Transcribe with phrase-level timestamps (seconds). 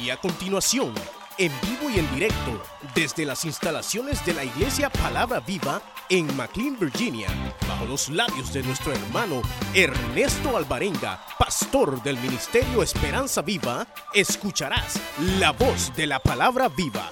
[0.00, 0.92] Y a continuación,
[1.38, 2.62] en vivo y en directo,
[2.94, 5.80] desde las instalaciones de la Iglesia Palabra Viva
[6.10, 7.28] en McLean, Virginia,
[7.66, 9.40] bajo los labios de nuestro hermano
[9.74, 15.00] Ernesto Alvarenga, pastor del Ministerio Esperanza Viva, escucharás
[15.38, 17.10] la voz de la Palabra Viva.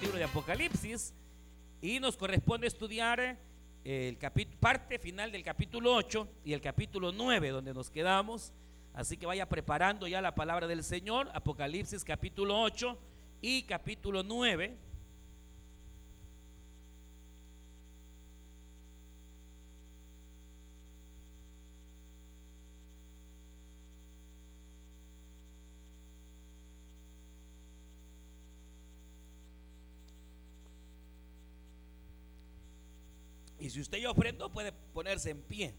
[0.00, 1.12] Libro de Apocalipsis
[1.82, 3.38] y nos corresponde estudiar
[3.84, 4.16] el
[4.58, 8.54] parte final del capítulo 8 y el capítulo 9 donde nos quedamos.
[8.92, 12.98] Así que vaya preparando ya la palabra del Señor, Apocalipsis capítulo 8
[13.40, 14.76] y capítulo 9.
[33.60, 35.74] Y si usted ya ofrendó, puede ponerse en pie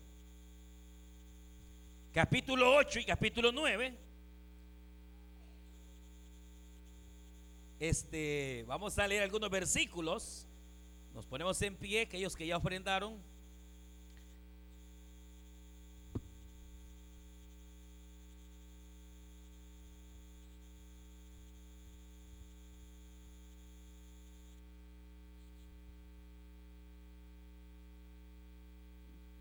[2.13, 3.93] capítulo 8 y capítulo 9.
[7.79, 10.45] Este, vamos a leer algunos versículos.
[11.13, 13.17] Nos ponemos en pie, aquellos que ya ofrendaron.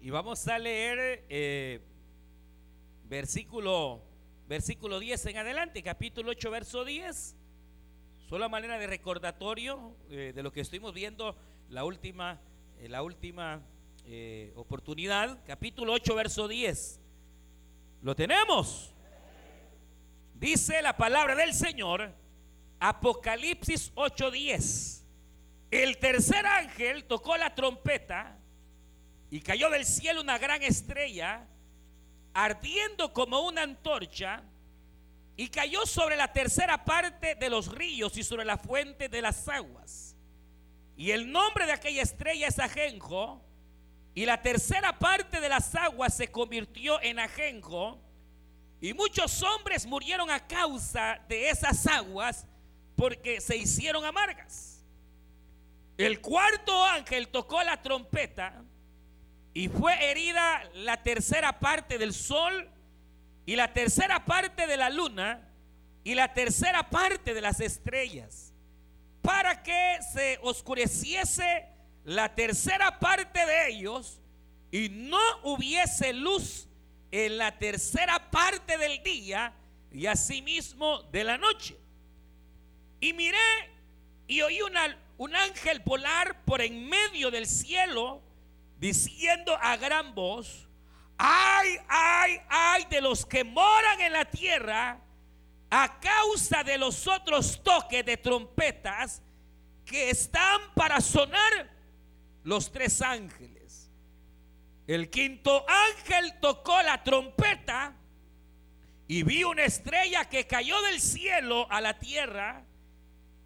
[0.03, 1.81] Y vamos a leer eh,
[3.11, 4.01] versículo,
[4.49, 7.35] versículo 10 en adelante, capítulo 8, verso 10.
[8.29, 11.37] Solo a manera de recordatorio eh, de lo que estuvimos viendo
[11.71, 12.41] la última,
[12.79, 13.63] eh, la última
[14.07, 17.01] eh, oportunidad, capítulo 8, verso 10.
[18.03, 18.95] ¿Lo tenemos?
[20.35, 22.13] Dice la palabra del Señor,
[22.79, 25.03] Apocalipsis 8:10.
[25.73, 28.39] El tercer ángel tocó la trompeta
[29.31, 31.47] y cayó del cielo una gran estrella
[32.35, 34.43] ardiendo como una antorcha,
[35.37, 39.49] y cayó sobre la tercera parte de los ríos y sobre la fuente de las
[39.49, 40.15] aguas.
[40.97, 43.43] Y el nombre de aquella estrella es ajenjo,
[44.15, 47.99] y la tercera parte de las aguas se convirtió en ajenjo,
[48.81, 52.47] y muchos hombres murieron a causa de esas aguas
[52.97, 54.85] porque se hicieron amargas.
[55.97, 58.63] El cuarto ángel tocó la trompeta
[59.53, 62.69] y fue herida la tercera parte del sol
[63.47, 65.49] y la tercera parte de la luna
[66.05, 68.55] y la tercera parte de las estrellas,
[69.23, 71.67] para que se oscureciese
[72.05, 74.21] la tercera parte de ellos
[74.71, 76.69] y no hubiese luz
[77.11, 79.53] en la tercera parte del día
[79.93, 81.77] y asimismo de la noche.
[83.01, 83.37] Y miré
[84.29, 84.61] y oí
[85.19, 88.23] un ángel volar por en medio del cielo
[88.81, 90.67] diciendo a gran voz,
[91.19, 94.99] ay, ay, ay de los que moran en la tierra
[95.69, 99.23] a causa de los otros toques de trompetas
[99.85, 101.71] que están para sonar
[102.43, 103.91] los tres ángeles.
[104.87, 107.95] El quinto ángel tocó la trompeta
[109.07, 112.65] y vi una estrella que cayó del cielo a la tierra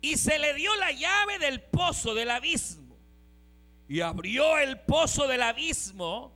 [0.01, 2.84] y se le dio la llave del pozo del abismo
[3.89, 6.33] y abrió el pozo del abismo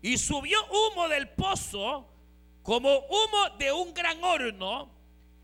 [0.00, 2.08] y subió humo del pozo
[2.62, 4.90] como humo de un gran horno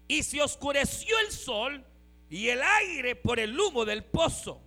[0.08, 1.84] y se oscureció el sol
[2.30, 4.60] y el aire por el humo del pozo.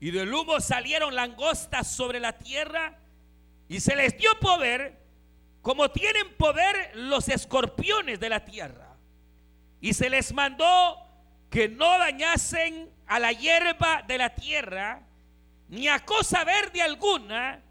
[0.00, 2.98] Y del humo salieron langostas sobre la tierra
[3.68, 5.00] y se les dio poder
[5.62, 8.96] como tienen poder los escorpiones de la tierra.
[9.80, 10.98] Y se les mandó
[11.50, 15.06] que no dañasen a la hierba de la tierra
[15.72, 17.62] ni a cosa verde alguna,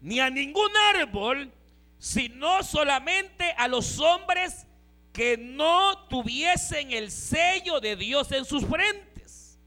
[0.00, 1.52] ni a ningún árbol,
[1.98, 4.66] sino solamente a los hombres
[5.12, 9.58] que no tuviesen el sello de Dios en sus frentes.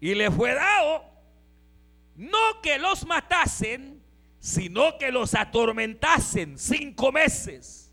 [0.00, 1.04] Y le fue dado
[2.16, 4.02] no que los matasen,
[4.40, 7.92] sino que los atormentasen cinco meses.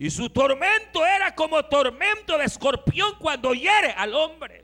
[0.00, 4.61] Y su tormento era como tormento de escorpión cuando hiere al hombre.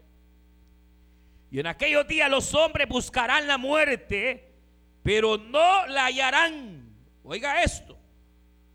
[1.50, 4.53] Y en aquellos días los hombres buscarán la muerte,
[5.03, 6.95] pero no la hallarán.
[7.23, 7.99] Oiga esto,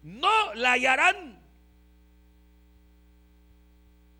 [0.01, 1.39] no la hallarán.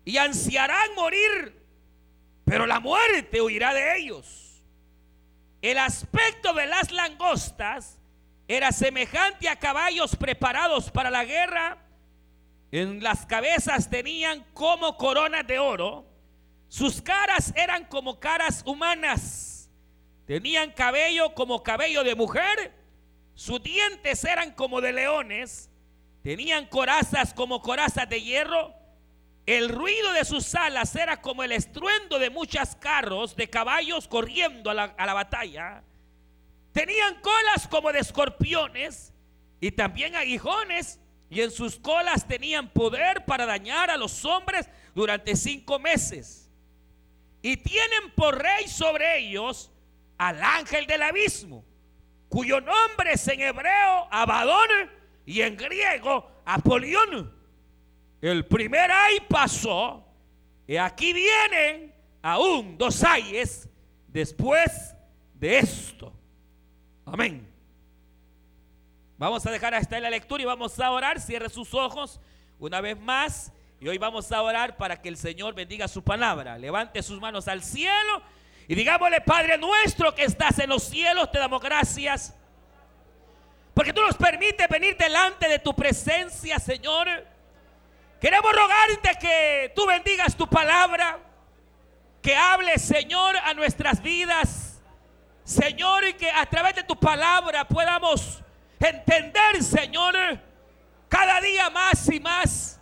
[0.04, 1.60] Y ansiarán morir,
[2.44, 4.62] pero la muerte huirá de ellos.
[5.62, 7.98] El aspecto de las langostas
[8.46, 11.78] era semejante a caballos preparados para la guerra.
[12.70, 16.13] En las cabezas tenían como coronas de oro
[16.68, 19.70] sus caras eran como caras humanas.
[20.26, 22.72] Tenían cabello como cabello de mujer.
[23.34, 25.70] Sus dientes eran como de leones.
[26.22, 28.72] tenían corazas como corazas de hierro.
[29.44, 34.70] El ruido de sus alas era como el estruendo de muchos carros de caballos corriendo
[34.70, 35.84] a la, a la batalla.
[36.72, 39.12] Tenían colas como de escorpiones
[39.60, 45.36] y también aguijones y en sus colas tenían poder para dañar a los hombres durante
[45.36, 46.43] cinco meses.
[47.44, 49.70] Y tienen por rey sobre ellos
[50.16, 51.62] al ángel del abismo,
[52.30, 54.70] cuyo nombre es en hebreo Abadón
[55.26, 57.30] y en griego Apolión.
[58.22, 60.06] El primer ay pasó
[60.66, 63.68] y aquí vienen aún dos ayes
[64.08, 64.94] después
[65.34, 66.14] de esto.
[67.04, 67.46] Amén.
[69.18, 71.20] Vamos a dejar hasta la lectura y vamos a orar.
[71.20, 72.22] Cierre sus ojos
[72.58, 73.52] una vez más.
[73.84, 76.56] Y hoy vamos a orar para que el Señor bendiga su palabra.
[76.56, 78.22] Levante sus manos al cielo
[78.66, 82.34] y digámosle, Padre nuestro que estás en los cielos, te damos gracias.
[83.74, 87.26] Porque tú nos permites venir delante de tu presencia, Señor.
[88.22, 91.18] Queremos rogarte que tú bendigas tu palabra.
[92.22, 94.80] Que hables, Señor, a nuestras vidas.
[95.44, 98.42] Señor, y que a través de tu palabra podamos
[98.80, 100.14] entender, Señor,
[101.10, 102.80] cada día más y más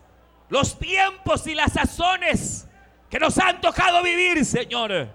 [0.52, 2.68] los tiempos y las sazones
[3.08, 5.08] que nos han tocado vivir, Señor.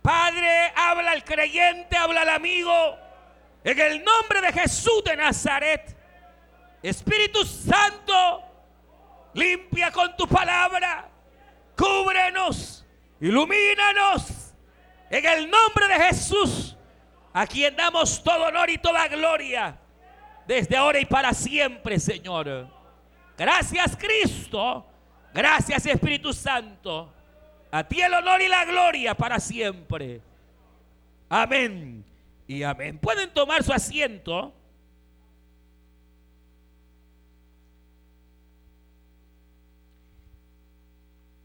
[0.00, 2.72] Padre, habla al creyente, habla al amigo.
[3.62, 5.94] En el nombre de Jesús de Nazaret.
[6.82, 8.42] Espíritu Santo,
[9.34, 11.10] limpia con tu palabra.
[11.76, 12.86] Cúbrenos,
[13.20, 14.54] ilumínanos.
[15.10, 16.74] En el nombre de Jesús,
[17.34, 19.78] a quien damos todo honor y toda gloria
[20.46, 22.77] desde ahora y para siempre, Señor.
[23.38, 24.84] Gracias Cristo,
[25.32, 27.14] gracias Espíritu Santo.
[27.70, 30.20] A ti el honor y la gloria para siempre.
[31.28, 32.04] Amén
[32.48, 32.98] y amén.
[32.98, 34.52] Pueden tomar su asiento.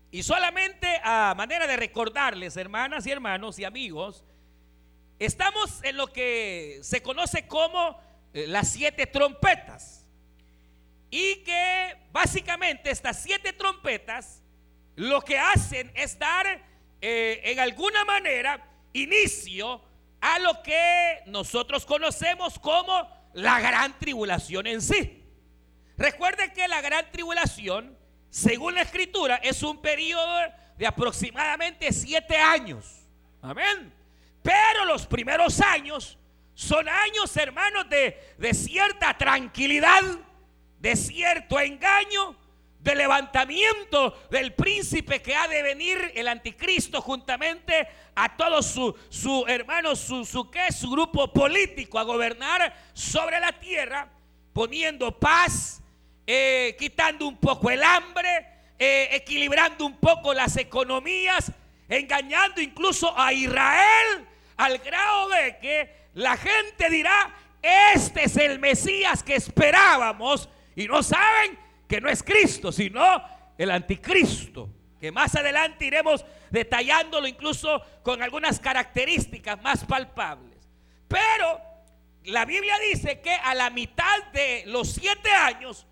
[0.10, 4.24] Y solamente a manera de recordarles, hermanas y hermanos y amigos,
[5.20, 8.00] estamos en lo que se conoce como
[8.34, 10.03] eh, las siete trompetas.
[11.16, 14.42] Y que básicamente estas siete trompetas
[14.96, 16.60] lo que hacen es dar
[17.00, 19.80] eh, en alguna manera inicio
[20.20, 25.24] a lo que nosotros conocemos como la gran tribulación en sí.
[25.98, 27.96] Recuerden que la gran tribulación,
[28.32, 33.04] según la escritura, es un periodo de aproximadamente siete años.
[33.40, 33.94] Amén.
[34.42, 36.18] Pero los primeros años
[36.56, 40.02] son años, hermanos, de, de cierta tranquilidad,
[40.84, 42.36] de cierto engaño,
[42.82, 49.46] de levantamiento del príncipe que ha de venir el anticristo juntamente a todos su, su
[49.48, 54.10] hermano, su, su, su grupo político a gobernar sobre la tierra,
[54.52, 55.82] poniendo paz,
[56.28, 58.46] eh, quitando un poco el hambre,
[58.78, 61.50] eh, equilibrando un poco las economías,
[61.88, 64.28] engañando incluso a Israel
[64.58, 71.04] al grado de que la gente dirá, este es el Mesías que esperábamos y no
[71.04, 73.04] saben que no es Cristo, sino
[73.58, 80.58] el anticristo, que más adelante iremos detallándolo incluso con algunas características más palpables.
[81.08, 81.62] Pero
[82.26, 85.86] la Biblia dice que a la mitad de los siete años,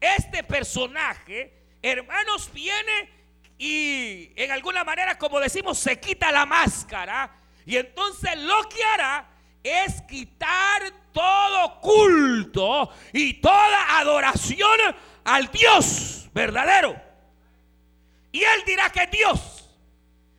[0.00, 1.52] este personaje,
[1.82, 3.10] hermanos, viene
[3.58, 7.34] y en alguna manera, como decimos, se quita la máscara.
[7.66, 9.28] Y entonces lo que hará
[9.62, 14.78] es quitar todo culto y toda adoración
[15.24, 16.96] al Dios verdadero.
[18.32, 19.68] Y él dirá que Dios.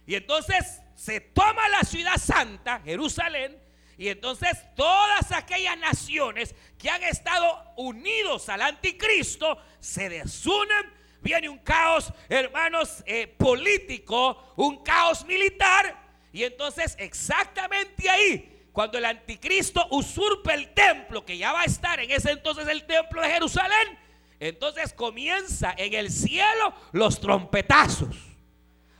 [0.06, 3.58] Y entonces se toma la ciudad santa, Jerusalén,
[3.98, 10.98] y entonces todas aquellas naciones que han estado unidos al anticristo se desunen.
[11.22, 16.02] Viene un caos, hermanos, eh, político, un caos militar.
[16.32, 22.00] Y entonces exactamente ahí cuando el anticristo usurpe el templo, que ya va a estar
[22.00, 24.00] en ese entonces el templo de Jerusalén,
[24.40, 28.16] entonces comienza en el cielo los trompetazos.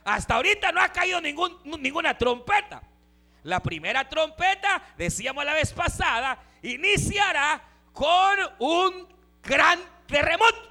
[0.04, 2.82] Hasta ahorita no ha caído ninguna trompeta.
[3.42, 7.62] La primera trompeta, decíamos la vez pasada, iniciará
[7.94, 9.08] con un
[9.42, 10.70] gran terremoto.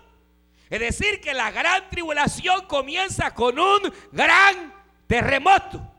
[0.69, 4.71] Es decir, que la gran tribulación comienza con un gran
[5.07, 5.95] terremoto.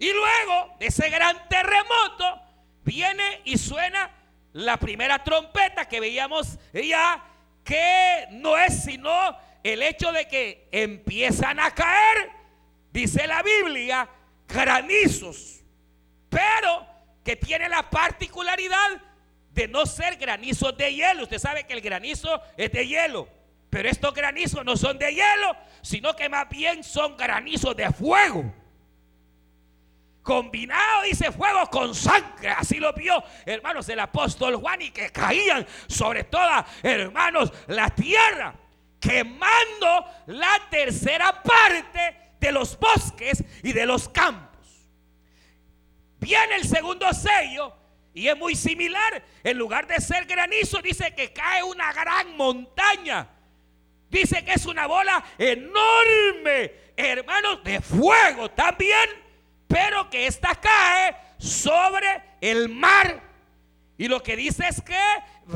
[0.00, 2.40] Y luego de ese gran terremoto
[2.82, 4.10] viene y suena
[4.54, 7.22] la primera trompeta que veíamos ya,
[7.62, 9.10] que no es sino
[9.62, 12.30] el hecho de que empiezan a caer,
[12.90, 14.08] dice la Biblia,
[14.48, 15.60] granizos,
[16.30, 16.86] pero
[17.22, 19.02] que tiene la particularidad
[19.52, 21.24] de no ser granizos de hielo.
[21.24, 23.28] Usted sabe que el granizo es de hielo.
[23.68, 28.59] Pero estos granizos no son de hielo, sino que más bien son granizos de fuego.
[30.30, 32.50] Combinado, dice fuego con sangre.
[32.50, 38.54] Así lo vio, hermanos, el apóstol Juan y que caían sobre toda, hermanos, la tierra,
[39.00, 44.68] quemando la tercera parte de los bosques y de los campos.
[46.20, 47.74] Viene el segundo sello
[48.14, 49.24] y es muy similar.
[49.42, 53.28] En lugar de ser granizo, dice que cae una gran montaña.
[54.08, 59.08] Dice que es una bola enorme, hermanos, de fuego también,
[59.70, 63.22] pero que esta cae sobre el mar.
[63.96, 64.98] Y lo que dice es que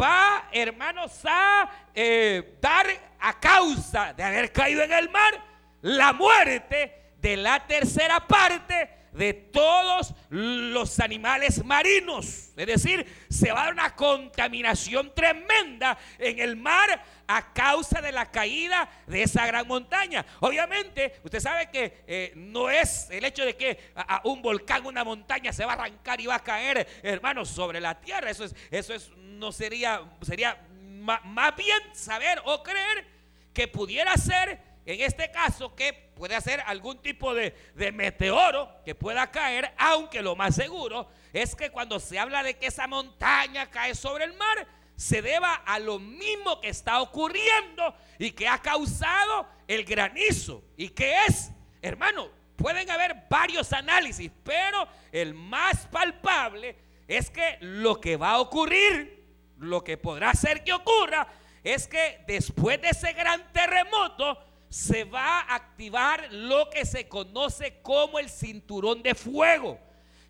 [0.00, 2.86] va, hermanos, a eh, dar
[3.18, 5.42] a causa de haber caído en el mar
[5.82, 12.50] la muerte de la tercera parte de todos los animales marinos.
[12.56, 18.12] Es decir, se va a dar una contaminación tremenda en el mar a causa de
[18.12, 20.26] la caída de esa gran montaña.
[20.40, 25.04] Obviamente, usted sabe que eh, no es el hecho de que a, un volcán, una
[25.04, 28.30] montaña se va a arrancar y va a caer, hermanos, sobre la tierra.
[28.30, 30.60] Eso es, eso es, no sería, sería
[31.00, 33.06] más bien saber o creer
[33.52, 37.54] que pudiera ser en este caso que puede ser algún tipo de,
[37.92, 42.66] meteoro que pueda caer, aunque lo más seguro es que cuando se habla de que
[42.66, 44.66] esa montaña cae sobre el mar,
[44.96, 50.62] se deba a lo mismo que está ocurriendo y que ha causado el granizo.
[50.76, 51.50] ¿Y que es?
[51.82, 56.76] Hermano, pueden haber varios análisis, pero el más palpable
[57.08, 59.24] es que lo que va a ocurrir,
[59.58, 61.26] lo que podrá ser que ocurra,
[61.64, 64.38] es que después de ese gran terremoto,
[64.74, 69.78] se va a activar lo que se conoce como el cinturón de fuego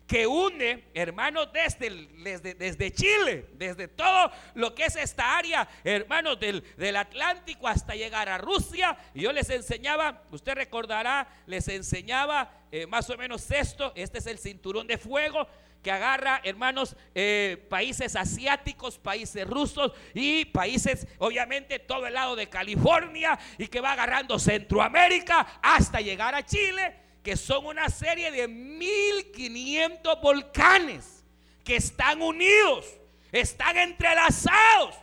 [0.05, 1.89] que une, hermanos, desde,
[2.53, 8.29] desde, Chile, desde todo lo que es esta área, hermanos, del, del, Atlántico hasta llegar
[8.29, 8.95] a Rusia.
[9.15, 14.27] Y yo les enseñaba, usted recordará, les enseñaba eh, más o menos esto, este es
[14.27, 15.47] el cinturón de fuego
[15.85, 22.49] que agarra, hermanos, eh, países asiáticos, países rusos y países, obviamente, todo el lado de
[22.49, 28.47] California y que va agarrando Centroamérica hasta llegar a Chile, que son una serie de
[28.47, 31.23] 1500 volcanes
[31.63, 32.87] que están unidos,
[33.31, 34.95] están entrelazados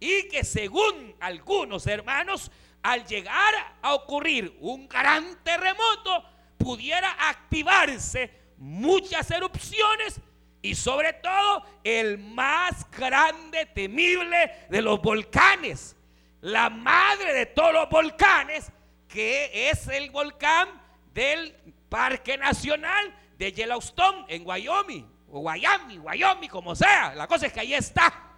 [0.00, 2.50] y que según algunos hermanos,
[2.82, 6.24] al llegar a ocurrir un gran terremoto,
[6.58, 10.20] pudiera activarse muchas erupciones
[10.62, 15.94] y sobre todo el más grande, temible de los volcanes,
[16.40, 18.72] la madre de todos los volcanes,
[19.06, 20.68] que es el volcán
[21.12, 21.54] del
[21.88, 27.14] Parque Nacional de Yellowstone en Wyoming, o Wyoming, Wyoming, como sea.
[27.14, 28.32] La cosa es que ahí está.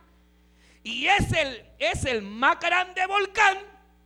[0.82, 3.58] Y es el, es el más grande volcán,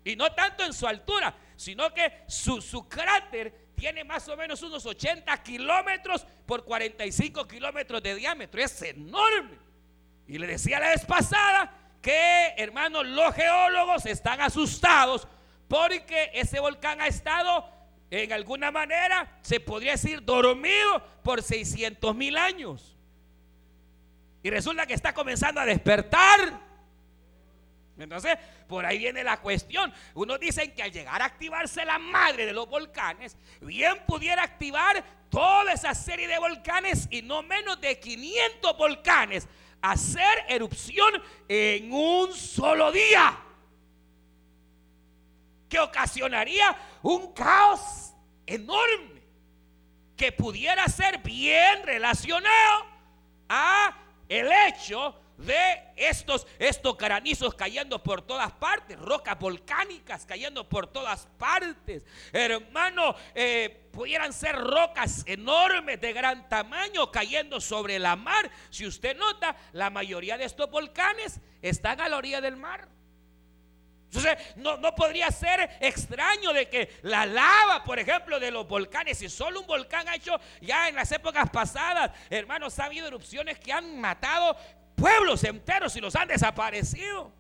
[0.05, 4.63] y no tanto en su altura, sino que su, su cráter tiene más o menos
[4.63, 8.61] unos 80 kilómetros por 45 kilómetros de diámetro.
[8.61, 9.57] Es enorme.
[10.29, 11.73] Y le decía la vez pasada
[12.03, 15.27] que, hermanos, los geólogos están asustados
[15.67, 17.65] porque ese volcán ha estado,
[18.11, 22.99] en alguna manera, se podría decir, dormido por 600 mil años.
[24.43, 26.61] Y resulta que está comenzando a despertar.
[27.99, 28.37] Entonces,
[28.71, 29.93] por ahí viene la cuestión.
[30.15, 35.05] Unos dicen que al llegar a activarse la madre de los volcanes, bien pudiera activar
[35.29, 39.49] toda esa serie de volcanes y no menos de 500 volcanes
[39.83, 43.37] hacer erupción en un solo día.
[45.69, 48.13] Que ocasionaría un caos
[48.47, 49.21] enorme
[50.17, 52.87] que pudiera ser bien relacionado
[53.49, 53.97] a
[54.29, 61.27] el hecho de estos, estos granizos cayendo por todas partes, rocas volcánicas cayendo por todas
[61.39, 62.05] partes.
[62.33, 68.51] Hermano, eh, pudieran ser rocas enormes de gran tamaño cayendo sobre la mar.
[68.71, 72.89] Si usted nota, la mayoría de estos volcanes están a la orilla del mar.
[74.13, 79.19] Entonces, no, no, podría ser extraño de que la lava, por ejemplo, de los volcanes,
[79.19, 83.61] si solo un volcán ha hecho ya en las épocas pasadas, hermanos, ha habido erupciones
[83.61, 84.57] que han matado
[85.01, 87.33] pueblos enteros y los han desaparecido.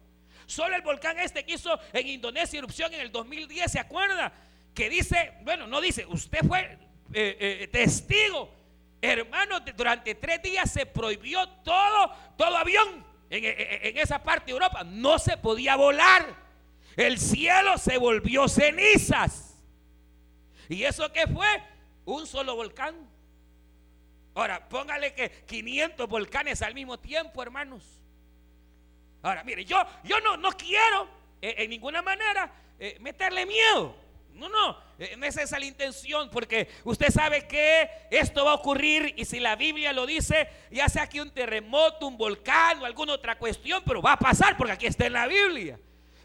[0.46, 4.32] Solo el volcán este que hizo en Indonesia erupción en el 2010, ¿se acuerda?
[4.74, 6.78] Que dice, bueno, no dice, usted fue
[7.12, 8.52] eh, eh, testigo.
[9.02, 14.82] Hermano, durante tres días se prohibió todo, todo avión en, en esa parte de Europa.
[14.84, 16.34] No se podía volar.
[16.96, 19.54] El cielo se volvió cenizas.
[20.68, 21.46] ¿Y eso qué fue?
[22.04, 23.09] Un solo volcán.
[24.34, 28.00] Ahora, póngale que 500 volcanes al mismo tiempo, hermanos.
[29.22, 31.08] Ahora, mire, yo, yo no, no quiero
[31.42, 33.94] eh, en ninguna manera eh, meterle miedo.
[34.34, 38.54] No, no, eh, no es esa la intención, porque usted sabe que esto va a
[38.54, 42.86] ocurrir y si la Biblia lo dice, ya sea que un terremoto, un volcán o
[42.86, 45.78] alguna otra cuestión, pero va a pasar porque aquí está en la Biblia.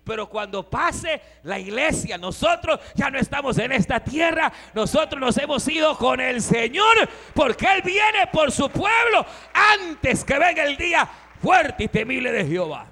[0.05, 5.67] Pero cuando pase la iglesia, nosotros ya no estamos en esta tierra, nosotros nos hemos
[5.67, 11.09] ido con el Señor, porque Él viene por su pueblo antes que venga el día
[11.41, 12.87] fuerte y temible de Jehová.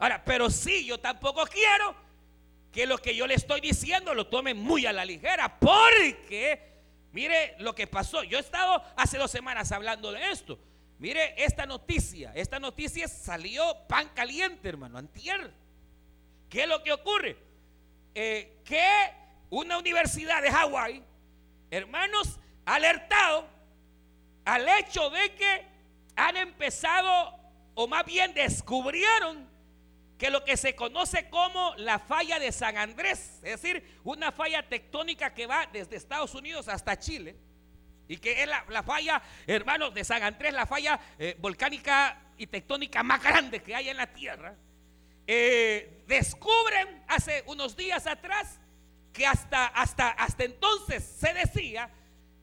[0.00, 1.94] Ahora, pero sí, yo tampoco quiero
[2.72, 6.82] que lo que yo le estoy diciendo lo tome muy a la ligera, porque
[7.12, 8.24] mire lo que pasó.
[8.24, 10.58] Yo he estado hace dos semanas hablando de esto.
[11.00, 15.50] Mire esta noticia, esta noticia salió pan caliente, hermano, antier.
[16.50, 17.38] ¿Qué es lo que ocurre?
[18.14, 18.86] Eh, que
[19.48, 21.02] una universidad de Hawái,
[21.70, 23.48] hermanos, alertado
[24.44, 25.66] al hecho de que
[26.16, 27.34] han empezado,
[27.74, 29.48] o más bien descubrieron,
[30.18, 34.68] que lo que se conoce como la falla de San Andrés, es decir, una falla
[34.68, 37.36] tectónica que va desde Estados Unidos hasta Chile,
[38.10, 43.04] y que es la, falla, hermanos, de San Andrés, la falla eh, volcánica y tectónica
[43.04, 44.56] más grande que hay en la Tierra,
[45.28, 48.58] eh, descubren hace unos días atrás
[49.12, 51.88] que hasta, hasta, hasta entonces se decía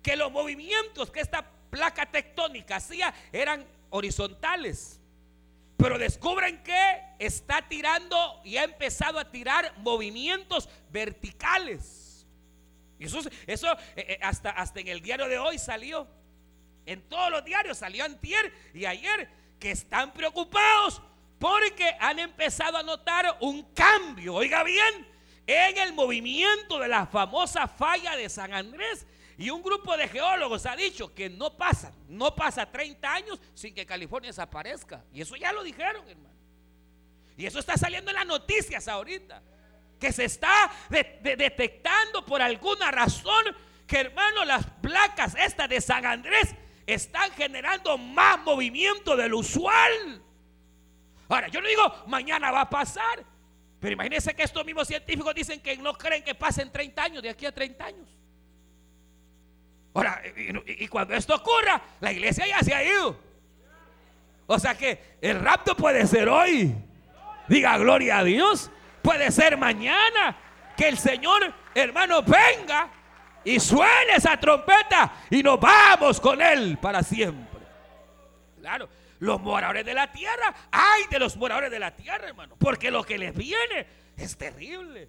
[0.02, 5.02] que los movimientos que esta placa tectónica hacía eran horizontales.
[5.76, 11.97] Pero descubren que está tirando y ha empezado a tirar movimientos verticales.
[13.00, 16.08] Eso, eso eh, eh, hasta, hasta en el diario de hoy salió.
[16.86, 21.02] En todos los diarios salió antier y ayer que están preocupados
[21.38, 25.08] porque han empezado a notar un cambio, oiga bien,
[25.46, 29.06] en el movimiento de la famosa falla de San Andrés
[29.38, 33.74] y un grupo de geólogos ha dicho que no pasa, no pasa 30 años sin
[33.74, 35.06] que California desaparezca.
[35.14, 36.36] Y eso ya lo dijeron, hermano.
[37.38, 39.44] Y eso está saliendo en las noticias ahorita.
[40.00, 43.46] Que se está detectando por alguna razón
[43.88, 46.54] que, hermano, las placas estas de San Andrés
[46.86, 50.22] están generando más movimiento del usual.
[51.30, 53.24] Ahora, yo no digo mañana va a pasar,
[53.80, 57.30] pero imagínense que estos mismos científicos dicen que no creen que pasen 30 años, de
[57.30, 58.08] aquí a 30 años.
[59.94, 60.22] Ahora,
[60.66, 63.20] y, cuando esto ocurra, la iglesia ya se ha ido.
[64.46, 66.74] O sea que el rapto puede ser hoy.
[67.48, 68.72] Diga gloria a Dios.
[69.08, 70.36] Puede ser mañana.
[70.76, 72.90] Que el Señor, hermano, venga
[73.46, 77.62] y suene esa trompeta y nos vamos con Él para siempre.
[78.60, 78.90] Claro,
[79.20, 83.02] los moradores de la tierra, ay de los moradores de la tierra, hermano, porque lo
[83.02, 85.08] que les viene es terrible.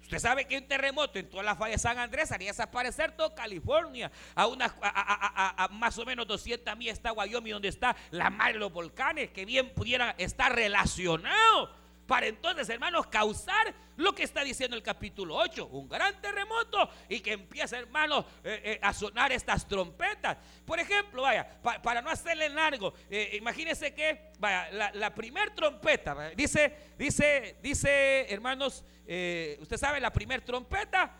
[0.00, 3.34] Usted sabe que un terremoto en toda la falla de San Andrés haría desaparecer toda
[3.34, 4.10] California.
[4.34, 8.60] A, una, a, más o menos 200 millas está Wyoming, donde está la madre de
[8.60, 14.76] los volcanes, que bien pudiera estar relacionado para entonces, hermanos, causar lo que está diciendo
[14.76, 19.66] el capítulo 8, un gran terremoto y que empieza, hermanos, eh, eh, a sonar estas
[19.66, 20.36] trompetas.
[20.66, 21.48] Por ejemplo, vaya,
[21.82, 28.26] para no hacerle largo, eh, imagínense que, vaya, la, la primer trompeta, dice, dice, dice,
[28.32, 31.10] hermanos, usted sabe, la primer trompeta,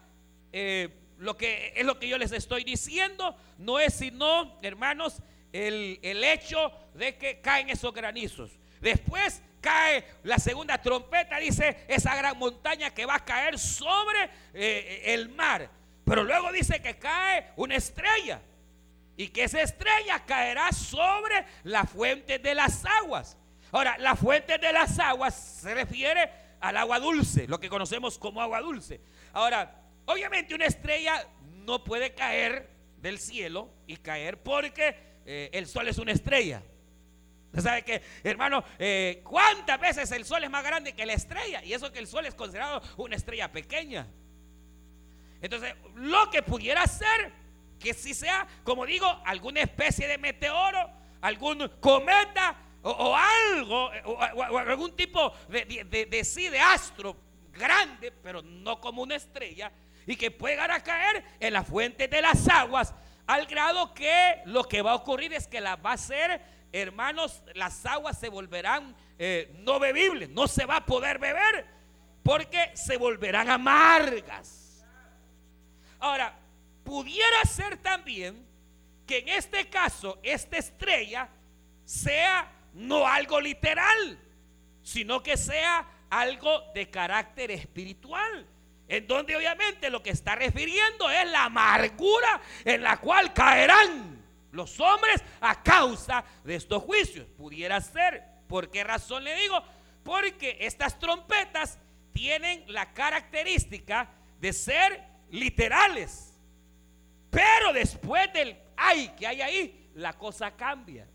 [1.18, 6.24] lo que es lo que yo les estoy diciendo, no es sino, hermanos, el, el
[6.24, 8.50] hecho de que caen esos granizos.
[8.80, 15.04] Después cae la segunda trompeta, dice esa gran montaña que va a caer sobre eh,
[15.06, 15.70] el mar.
[16.04, 18.42] Pero luego dice que cae una estrella
[19.16, 23.38] y que esa estrella caerá sobre la fuente de las aguas.
[23.72, 28.42] Ahora, la fuente de las aguas se refiere al agua dulce, lo que conocemos como
[28.42, 29.00] agua dulce.
[29.32, 31.26] Ahora, obviamente una estrella
[31.64, 36.62] no puede caer del cielo y caer porque eh, el sol es una estrella.
[37.60, 41.62] ¿Sabe que, hermano, eh, cuántas veces el sol es más grande que la estrella?
[41.64, 44.06] Y eso que el sol es considerado una estrella pequeña.
[45.40, 47.32] Entonces, lo que pudiera ser,
[47.78, 50.90] que si sea, como digo, alguna especie de meteoro,
[51.20, 57.16] algún cometa o, algo, o, algún tipo de, de, astro
[57.52, 59.70] grande, pero no como una estrella,
[60.06, 62.94] y que pueda caer en la fuente de las aguas,
[63.26, 67.42] al grado que lo que va a ocurrir es que la va a ser hermanos,
[67.54, 71.66] las aguas se volverán eh, no bebibles, no se va a poder beber
[72.22, 74.84] porque se volverán amargas.
[76.00, 76.36] Ahora,
[76.82, 78.44] pudiera ser también
[79.06, 81.28] que en este caso esta estrella
[81.84, 84.18] sea no algo literal,
[84.82, 88.48] sino que sea algo de carácter espiritual.
[88.88, 94.13] En donde obviamente lo que está refiriendo es la amargura en la cual caerán
[94.54, 97.26] los hombres a causa de estos juicios.
[97.36, 98.22] Pudiera ser.
[98.48, 99.62] ¿Por qué razón le digo?
[100.02, 101.78] Porque estas trompetas
[102.12, 106.40] tienen la característica de ser literales.
[107.30, 111.08] Pero después del ay que hay ahí, la cosa cambia.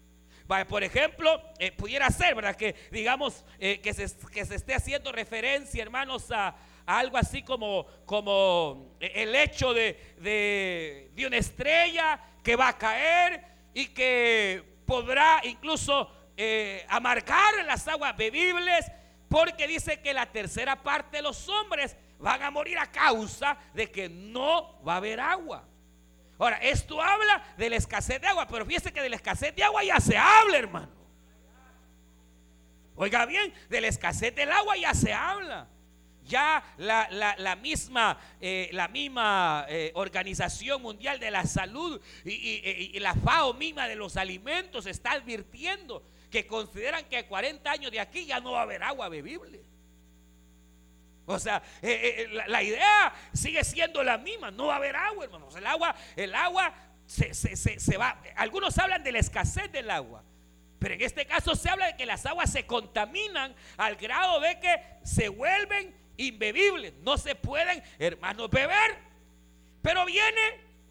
[0.68, 2.56] Por ejemplo, eh, pudiera ser, ¿verdad?
[2.56, 6.56] Que digamos eh, que, se, esté haciendo referencia, hermanos, a,
[6.88, 10.16] algo así como, como el hecho de,
[11.16, 18.16] de, una estrella que va a caer y que podrá incluso eh, amargar las aguas
[18.16, 18.92] bebibles,
[19.30, 23.92] porque dice que la tercera parte de los hombres van a morir a causa de
[23.92, 25.68] que no va a haber agua.
[26.38, 29.64] Ahora, esto habla de la escasez de agua, pero fíjese que de la escasez de
[29.64, 31.00] agua ya se habla, hermano.
[32.96, 35.68] Oiga bien, de la escasez del agua ya se habla.
[36.30, 43.16] Ya la, misma, eh, la misma eh, Organización Mundial de la Salud y, y, la
[43.16, 48.40] FAO misma de los alimentos está advirtiendo que consideran que 40 años de aquí ya
[48.40, 49.64] no va a haber agua bebible.
[51.30, 54.50] O sea, eh, eh, la, idea sigue siendo la misma.
[54.50, 55.56] No va a haber agua, hermanos.
[55.56, 56.74] El agua, el agua
[57.06, 58.20] se, se, va.
[58.36, 60.24] Algunos hablan de la escasez del agua.
[60.80, 64.60] Pero en este caso se habla de que las aguas se contaminan al grado de
[64.60, 65.96] que se vuelven
[67.02, 68.98] No se pueden, hermanos, beber.
[69.82, 70.42] Pero viene,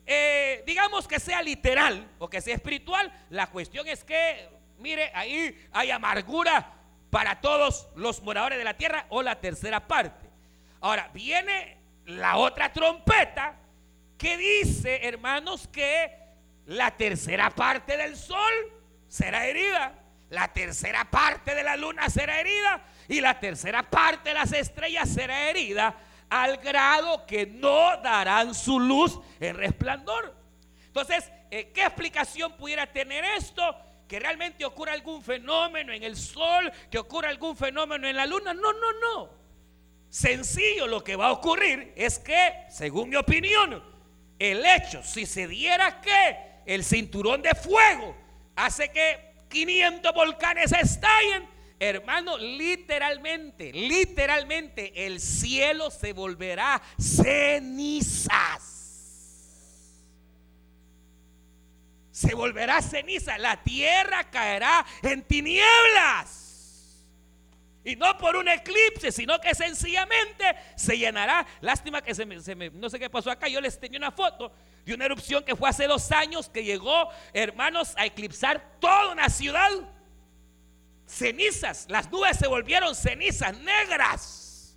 [0.06, 3.12] eh, digamos que sea literal o que sea espiritual.
[3.30, 6.72] La cuestión es que, mire, ahí hay amargura
[7.10, 10.26] para todos los moradores de la tierra o la tercera parte.
[10.80, 13.56] Ahora, viene la otra trompeta
[14.16, 16.10] que dice, hermanos, que
[16.66, 18.52] la tercera parte del sol
[19.08, 19.94] será herida,
[20.30, 25.08] la tercera parte de la luna será herida y la tercera parte de las estrellas
[25.08, 25.96] será herida
[26.28, 30.36] al grado que no darán su luz en resplandor.
[30.86, 33.76] Entonces, eh, ¿qué explicación pudiera tener esto?
[34.06, 36.70] ¿Que realmente ocurra algún fenómeno en el sol?
[36.90, 38.52] ¿Que ocurra algún fenómeno en la luna?
[38.52, 39.30] No, no, no.
[40.10, 43.82] Sencillo, lo que va a ocurrir es que, según mi opinión,
[44.38, 48.16] el hecho, si se diera que el cinturón de fuego
[48.56, 58.78] hace que 500 volcanes estallen, hermano, literalmente, literalmente el cielo se volverá cenizas.
[62.10, 66.48] Se volverá ceniza, la tierra caerá en tinieblas.
[67.84, 70.44] Y no por un eclipse, sino que sencillamente
[70.76, 71.46] se llenará.
[71.60, 73.48] Lástima que se me, no sé qué pasó acá.
[73.48, 74.52] Yo les tenía una foto
[74.84, 79.28] de una erupción que fue hace dos años que llegó, hermanos, a eclipsar toda una
[79.30, 79.70] ciudad.
[81.08, 84.76] Cenizas, las nubes se volvieron cenizas negras.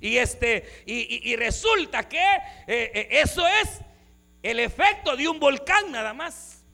[0.00, 3.80] Y este, y, resulta que eh, eh, eso es
[4.42, 6.64] el efecto de un volcán nada más.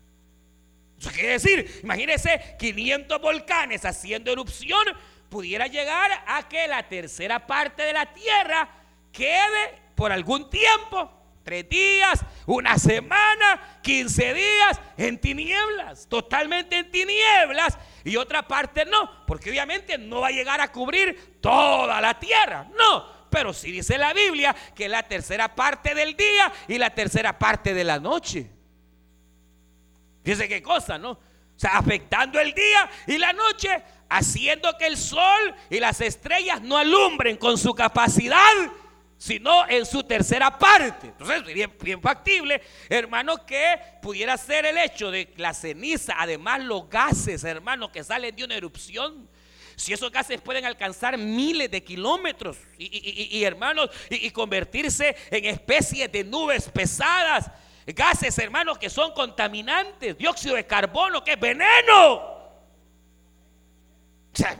[1.01, 4.87] Eso quiere decir, imagínense 500 volcanes haciendo erupción,
[5.29, 8.69] pudiera llegar a que la tercera parte de la tierra
[9.13, 11.11] quede por algún tiempo,
[11.43, 19.27] tres días, una semana, 15 días en tinieblas, totalmente en tinieblas, y otra parte no,
[19.27, 23.27] porque obviamente no va a llegar a cubrir toda la tierra, no.
[23.29, 27.75] Pero sí dice la Biblia que la tercera parte del día y la tercera parte
[27.75, 28.49] de la noche.
[30.23, 31.11] Fíjense qué cosa, ¿no?
[31.11, 31.21] O
[31.57, 36.77] sea, afectando el día y la noche, haciendo que el sol y las estrellas no
[36.77, 38.39] alumbren con su capacidad,
[39.19, 41.09] sino en su tercera parte.
[41.09, 46.89] Entonces, sería bien factible, hermano, que pudiera ser el hecho de la ceniza, además los
[46.89, 49.29] gases, hermano, que salen de una erupción.
[49.77, 56.25] Si esos gases pueden alcanzar miles de kilómetros y, hermanos, y convertirse en especies de
[56.25, 57.51] nubes pesadas,
[57.87, 62.37] gases, hermanos, que son contaminantes, dióxido de carbono, que es veneno.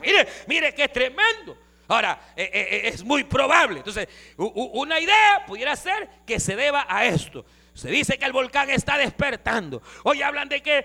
[0.01, 1.57] Mire, mire qué tremendo.
[1.87, 3.77] Ahora, eh, eh, eh, es muy probable.
[3.77, 7.45] Entonces, una idea pudiera ser que se deba a esto.
[7.73, 9.83] Se dice que el volcán está despertando.
[10.03, 10.83] Hoy hablan de que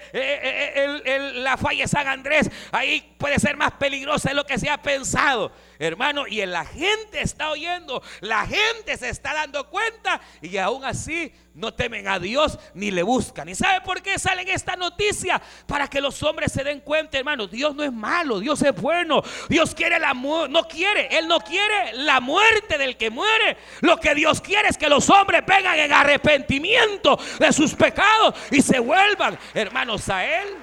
[1.36, 4.76] la falla de San Andrés ahí puede ser más peligrosa de lo que se ha
[4.76, 5.52] pensado.
[5.78, 11.32] Hermano, y la gente está oyendo, la gente se está dando cuenta y aún así
[11.54, 13.48] no temen a Dios ni le buscan.
[13.48, 15.40] ¿Y sabe por qué salen esta noticia?
[15.66, 19.22] Para que los hombres se den cuenta, hermano, Dios no es malo, Dios es bueno.
[19.48, 23.56] Dios quiere la no quiere, él no quiere la muerte del que muere.
[23.80, 28.62] Lo que Dios quiere es que los hombres vengan en arrepentimiento de sus pecados y
[28.62, 30.56] se vuelvan, hermanos, a él.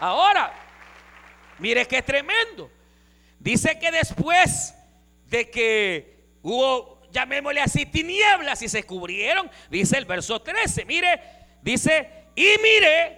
[0.00, 0.52] Ahora,
[1.58, 2.70] mire qué tremendo.
[3.40, 4.74] Dice que después
[5.26, 11.20] de que hubo llamémosle así, tinieblas y se cubrieron, dice el verso 13, mire,
[11.62, 13.16] dice, y mire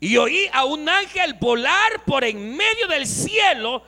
[0.00, 3.82] Y oí a un ángel volar por en medio del cielo,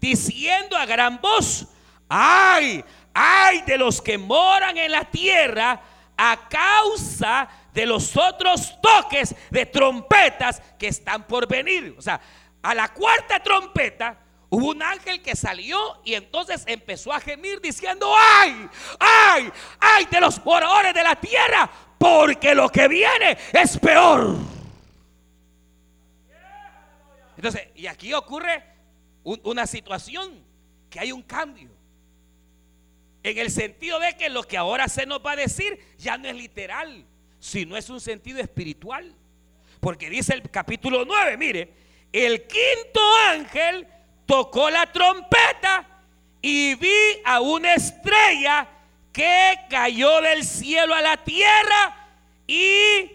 [0.00, 1.66] diciendo a gran voz,
[2.08, 5.80] ay, ay de los que moran en la tierra
[6.16, 11.94] a causa de los otros toques de trompetas que están por venir.
[11.96, 12.20] O sea,
[12.62, 14.18] a la cuarta trompeta
[14.52, 18.68] hubo un ángel que salió y entonces empezó a gemir diciendo, ay,
[19.00, 24.36] ay, ay de los moradores de la tierra, porque lo que viene es peor.
[27.34, 28.62] Entonces, y aquí ocurre
[29.24, 30.44] una situación,
[30.90, 31.70] que hay un cambio.
[33.22, 36.28] En el sentido de que lo que ahora se nos va a decir ya no
[36.28, 37.06] es literal,
[37.40, 39.14] sino es un sentido espiritual.
[39.80, 41.72] Porque dice el capítulo 9, mire,
[42.12, 43.88] el quinto ángel
[44.26, 45.86] tocó la trompeta
[46.40, 48.68] y vi a una estrella
[49.12, 52.08] que cayó del cielo a la tierra
[52.46, 53.10] y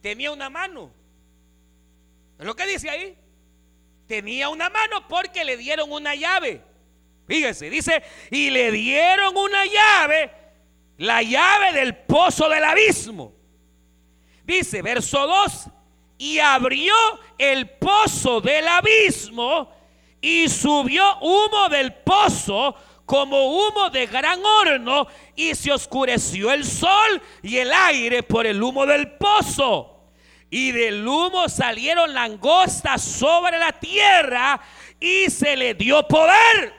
[0.00, 0.92] tenía una mano.
[2.38, 3.16] ¿Es lo que dice ahí?
[4.06, 6.60] Tenía una mano porque le dieron una llave.
[7.26, 10.30] Fíjese, dice, y le dieron una llave,
[10.98, 13.32] la llave del pozo del abismo.
[14.44, 15.68] Dice, verso 2,
[16.22, 16.94] y abrió
[17.36, 19.68] el pozo del abismo
[20.20, 27.20] y subió humo del pozo como humo de gran horno y se oscureció el sol
[27.42, 30.12] y el aire por el humo del pozo.
[30.48, 34.60] Y del humo salieron langostas sobre la tierra
[35.00, 36.72] y se le dio poder.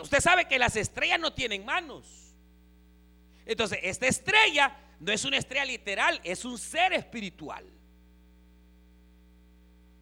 [0.00, 2.06] usted sabe que las estrellas no tienen manos.
[3.44, 7.64] Entonces, esta estrella no es una estrella literal, es un ser espiritual.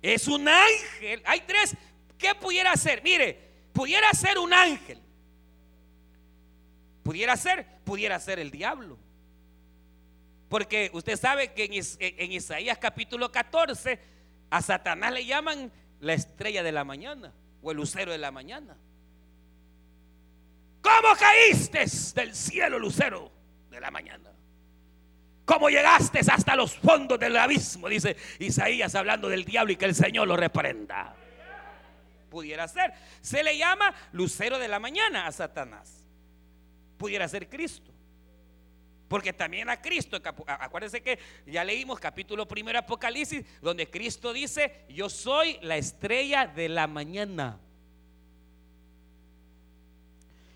[0.02, 1.22] Es un ángel.
[1.24, 1.76] Hay tres.
[2.18, 3.02] ¿Qué pudiera ser?
[3.02, 3.38] Mire,
[3.72, 5.00] pudiera ser un ángel.
[7.04, 8.98] Pudiera ser, pudiera ser el diablo.
[10.48, 11.64] Porque usted sabe que
[12.00, 14.00] en, Isaías capítulo 14
[14.50, 17.32] a Satanás le llaman la estrella de la mañana
[17.62, 18.76] o el lucero de la mañana.
[20.82, 21.84] ¿Cómo caíste
[22.20, 23.30] del cielo, lucero
[23.70, 24.32] de la mañana?
[25.48, 27.88] ¿Cómo llegaste hasta los fondos del abismo?
[27.88, 31.16] Dice Isaías hablando del diablo y que el Señor lo reprenda.
[32.28, 32.92] Pudiera ser.
[33.22, 36.04] Se le llama lucero de la mañana a Satanás.
[36.98, 37.90] Pudiera ser Cristo.
[39.08, 45.08] Porque también a Cristo, acuérdense que ya leímos capítulo primero Apocalipsis, donde Cristo dice, yo
[45.08, 47.58] soy la estrella de la mañana.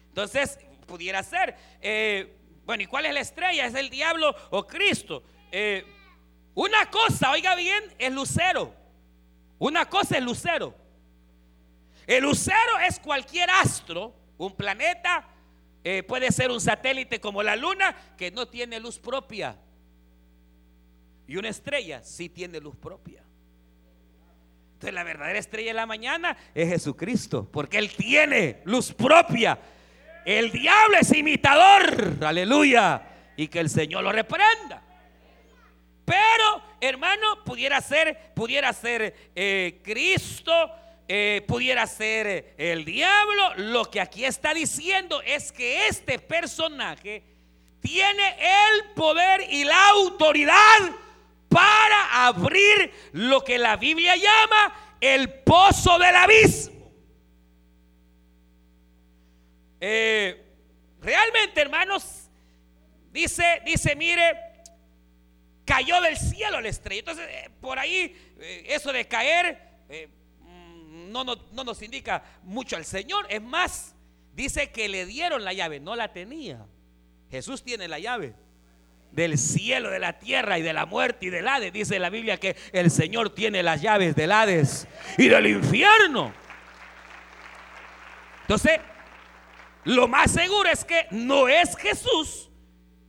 [0.09, 1.57] Entonces, pudiera ser.
[1.81, 2.42] Eh,
[2.81, 3.67] ¿y cuál es la estrella?
[3.67, 5.23] ¿Es el diablo o Cristo?
[5.51, 5.85] Eh,
[6.55, 8.75] una cosa, oiga bien, es lucero.
[9.59, 10.75] Una cosa es lucero.
[12.07, 15.29] El lucero es cualquier astro, un planeta,
[15.85, 19.57] eh, puede ser un satélite como la luna que no tiene luz propia.
[21.27, 23.23] Y una estrella sí tiene luz propia.
[24.75, 29.59] Entonces la verdadera estrella de la mañana es Jesucristo, porque Él tiene luz propia.
[30.25, 32.17] El diablo es imitador.
[32.25, 33.03] Aleluya.
[33.37, 34.83] Y que el Señor lo reprenda.
[36.05, 40.53] Pero, hermano, pudiera ser, pudiera ser eh, Cristo,
[41.09, 43.55] eh, pudiera ser el diablo.
[43.57, 47.23] Lo que aquí está diciendo es que este personaje
[47.81, 50.81] tiene el poder y la autoridad
[51.49, 56.82] para abrir lo que la Biblia llama el pozo del abismo.
[59.85, 60.41] Eh,
[61.01, 62.31] realmente, hermanos,
[63.11, 64.39] dice, dice, mire,
[65.65, 67.01] cayó del cielo la estrella.
[67.01, 69.61] Entonces, eh, por ahí, eh, eso de caer
[70.39, 73.27] mm, no, no, no nos indica mucho al Señor.
[73.29, 73.97] Es más,
[74.37, 76.65] dice que le dieron la llave, no la tenía.
[77.29, 78.35] Jesús tiene la llave
[79.11, 81.73] del cielo, de la tierra y de la muerte y del Hades.
[81.73, 84.87] Dice la Biblia que el Señor tiene las llaves del Hades
[85.19, 86.33] y del infierno.
[88.43, 88.79] Entonces,
[89.85, 92.49] lo más seguro es que no es Jesús,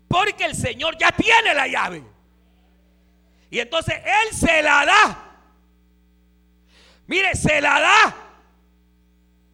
[0.08, 2.04] porque el Señor ya tiene la llave.
[3.50, 5.24] Y entonces Él se la da.
[7.06, 8.16] Mire, se la da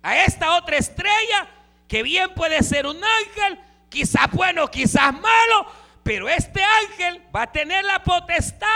[0.01, 1.47] a esta otra estrella,
[1.87, 5.65] que bien puede ser un ángel, quizás bueno, quizás malo,
[6.03, 8.67] pero este ángel va a tener la potestad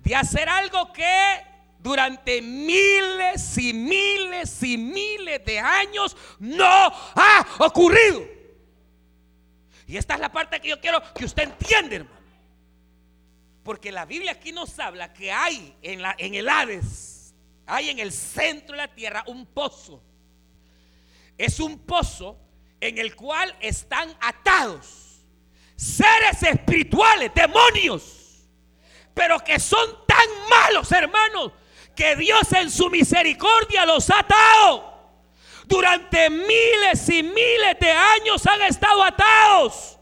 [0.00, 1.51] de hacer algo que
[1.82, 8.24] durante miles y miles y miles de años no ha ocurrido.
[9.86, 12.22] Y esta es la parte que yo quiero que usted entienda, hermano.
[13.64, 17.34] Porque la Biblia aquí nos habla que hay en, la, en el Hades,
[17.66, 20.02] hay en el centro de la tierra un pozo.
[21.36, 22.38] Es un pozo
[22.80, 25.24] en el cual están atados
[25.76, 28.22] seres espirituales, demonios
[29.14, 31.52] pero que son tan malos, hermanos,
[31.94, 34.92] que Dios en su misericordia los ha atado.
[35.66, 39.98] Durante miles y miles de años han estado atados.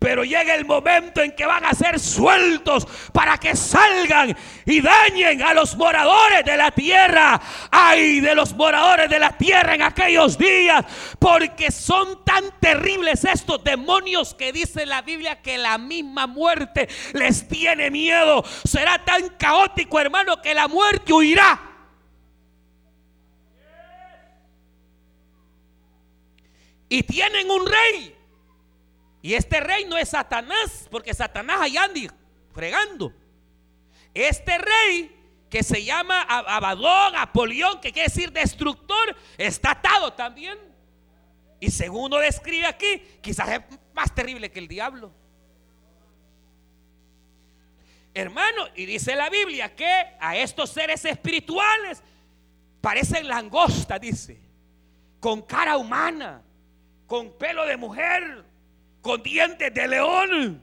[0.00, 4.34] Pero llega el momento en que van a ser sueltos para que salgan
[4.64, 7.38] y dañen a los moradores de la tierra.
[7.70, 10.86] Ay de los moradores de la tierra en aquellos días.
[11.18, 17.46] Porque son tan terribles estos demonios que dice la Biblia que la misma muerte les
[17.46, 18.42] tiene miedo.
[18.64, 21.60] Será tan caótico, hermano, que la muerte huirá.
[26.88, 28.16] Y tienen un rey
[29.22, 32.14] y este rey no es Satanás, porque Satanás allá anda
[32.54, 33.12] fregando.
[34.14, 35.16] Este rey
[35.50, 40.58] que se llama Abadón, Apolión, que quiere decir destructor, está atado también.
[41.58, 43.60] Y según uno describe aquí, quizás es
[43.92, 45.12] más terrible que el diablo.
[48.14, 52.02] Hermano, y dice la Biblia que a estos seres espirituales
[52.80, 54.40] parecen langostas, dice,
[55.20, 56.42] con cara humana,
[57.06, 58.44] con pelo de mujer,
[59.00, 60.62] con dientes de león.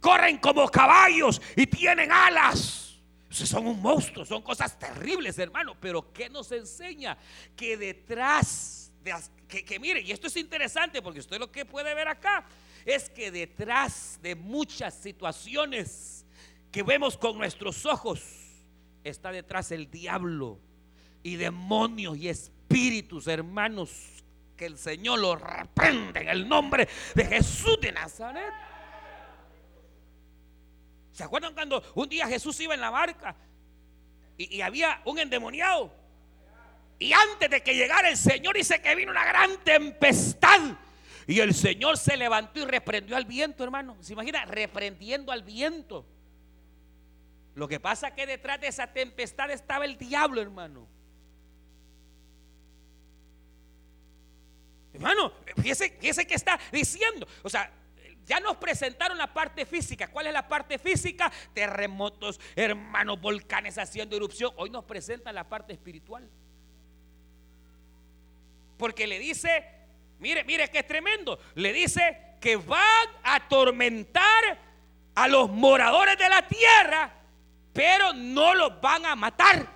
[0.00, 3.00] Corren como caballos y tienen alas.
[3.30, 5.76] Son un monstruo, son cosas terribles, hermano.
[5.80, 7.16] Pero ¿qué nos enseña?
[7.56, 9.14] Que detrás de...
[9.48, 12.44] Que, que mire, y esto es interesante porque usted lo que puede ver acá
[12.84, 16.26] es que detrás de muchas situaciones
[16.70, 18.22] que vemos con nuestros ojos
[19.04, 20.58] está detrás el diablo
[21.22, 23.90] y demonios y espíritus, hermanos,
[24.64, 28.52] el Señor lo reprende en el nombre de Jesús de Nazaret.
[31.12, 33.36] ¿Se acuerdan cuando un día Jesús iba en la barca
[34.36, 35.92] y, había un endemoniado?
[36.98, 40.60] Y antes de que llegara el Señor dice que vino una gran tempestad.
[41.26, 43.96] Y el Señor se levantó y reprendió al viento, hermano.
[44.00, 44.44] ¿Se imagina?
[44.44, 46.06] Reprendiendo al viento.
[47.54, 50.88] Lo que pasa es que detrás de esa tempestad estaba el diablo, hermano.
[54.92, 57.26] Hermano, fíjese, fíjese que está diciendo.
[57.42, 57.70] O sea,
[58.26, 60.08] ya nos presentaron la parte física.
[60.08, 61.32] ¿Cuál es la parte física?
[61.52, 64.52] Terremotos, hermanos, volcanes haciendo erupción.
[64.56, 66.28] Hoy nos presentan la parte espiritual.
[68.76, 69.64] Porque le dice,
[70.18, 71.38] mire, mire que es tremendo.
[71.54, 74.58] Le dice que van a atormentar
[75.14, 77.12] a los moradores de la tierra,
[77.72, 79.66] pero no los van a matar.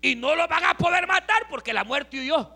[0.00, 2.53] Y no los van a poder matar porque la muerte huyó.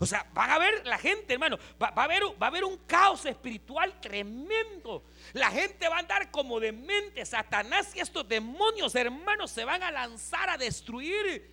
[0.00, 5.04] O sea, van a ver la gente, hermano, va, a haber, un caos espiritual tremendo.
[5.32, 7.24] La gente va a andar como demente.
[7.24, 11.52] Satanás y estos demonios, hermanos, se van a lanzar a destruir.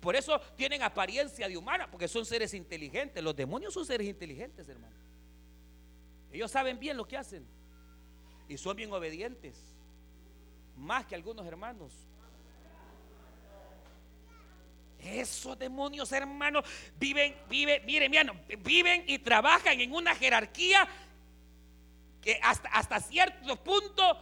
[0.00, 3.22] Por eso tienen apariencia de humana, porque son seres inteligentes.
[3.22, 4.96] Los demonios son seres inteligentes, hermano.
[6.32, 7.46] Ellos saben bien lo que hacen.
[8.48, 9.56] Y son bien obedientes.
[10.76, 11.92] Más que algunos hermanos.
[15.02, 16.64] Esos demonios, hermanos,
[16.98, 18.12] viven, viven, miren,
[18.60, 20.88] viven y trabajan en una jerarquía
[22.20, 24.18] que hasta, hasta cierto punto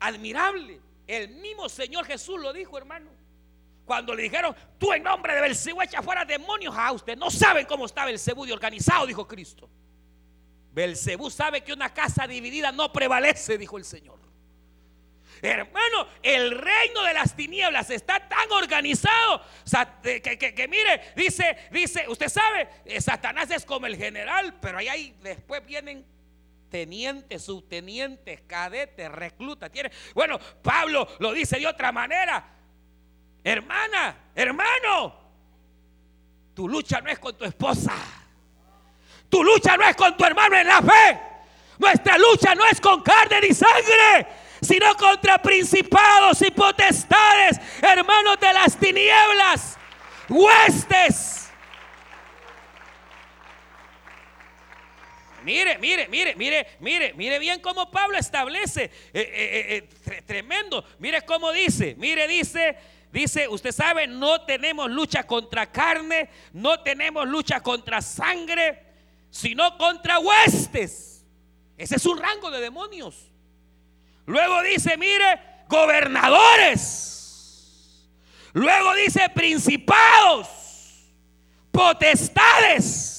[0.00, 0.80] admirable.
[1.06, 3.10] El mismo Señor Jesús lo dijo, hermano.
[3.84, 7.18] Cuando le dijeron, tú en nombre de Belcebú echa fuera demonios a usted.
[7.18, 9.68] No saben cómo está Belcebú de organizado, dijo Cristo.
[10.72, 14.23] Belcebú sabe que una casa dividida no prevalece, dijo el Señor.
[15.44, 19.42] Hermano, el reino de las tinieblas está tan organizado
[20.02, 25.64] que, mire, dice, dice, usted sabe, eh, Satanás es como el general, pero ahí, después
[25.66, 26.06] vienen
[26.70, 29.70] tenientes, subtenientes, cadetes, reclutas.
[30.14, 32.42] Bueno, Pablo lo dice de otra manera.
[33.44, 35.20] Hermana, hermano,
[36.54, 37.92] tu lucha no es con tu esposa.
[39.28, 41.20] Tu lucha no es con tu hermano en la fe.
[41.76, 48.52] Nuestra lucha no es con carne ni sangre sino contra principados y potestades, hermanos de
[48.52, 49.78] las tinieblas,
[50.28, 51.44] huestes.
[55.44, 58.84] Mire, mire, mire, mire, mire, mire bien cómo Pablo establece.
[58.84, 60.84] Eh, eh, eh, tremendo.
[60.98, 61.94] Mire cómo dice.
[61.98, 62.76] Mire, dice,
[63.12, 68.82] dice, usted sabe, no tenemos lucha contra carne, no tenemos lucha contra sangre,
[69.28, 71.26] sino contra huestes.
[71.76, 73.30] Ese es un rango de demonios.
[74.26, 77.10] Luego dice, mire, gobernadores.
[78.52, 80.48] Luego dice, principados,
[81.70, 83.14] potestades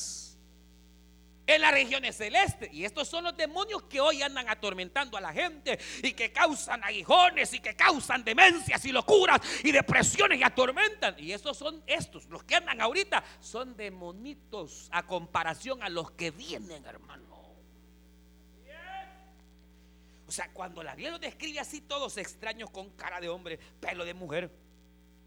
[1.47, 2.70] en las regiones celestes.
[2.74, 6.84] Y estos son los demonios que hoy andan atormentando a la gente y que causan
[6.84, 11.16] aguijones y que causan demencias y locuras y depresiones y atormentan.
[11.18, 16.32] Y estos son estos, los que andan ahorita, son demonitos a comparación a los que
[16.32, 17.36] vienen, hermano.
[20.24, 24.03] O sea, cuando la Biblia lo describe así, todos extraños con cara de hombre, pelo
[24.03, 24.51] de mujer,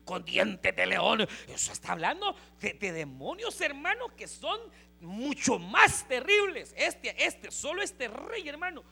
[0.05, 1.27] con dientes de león.
[1.49, 4.61] Eso está hablando de, demonios, hermanos, que son
[5.01, 6.75] mucho más terribles.
[6.77, 8.85] Este, este, solo este rey, hermano.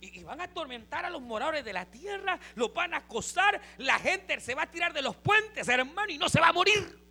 [0.00, 3.98] Y, van a atormentar a los moradores de la tierra, los van a acosar, la
[3.98, 7.02] gente se va a tirar de los puentes, hermano, y no se va a morir.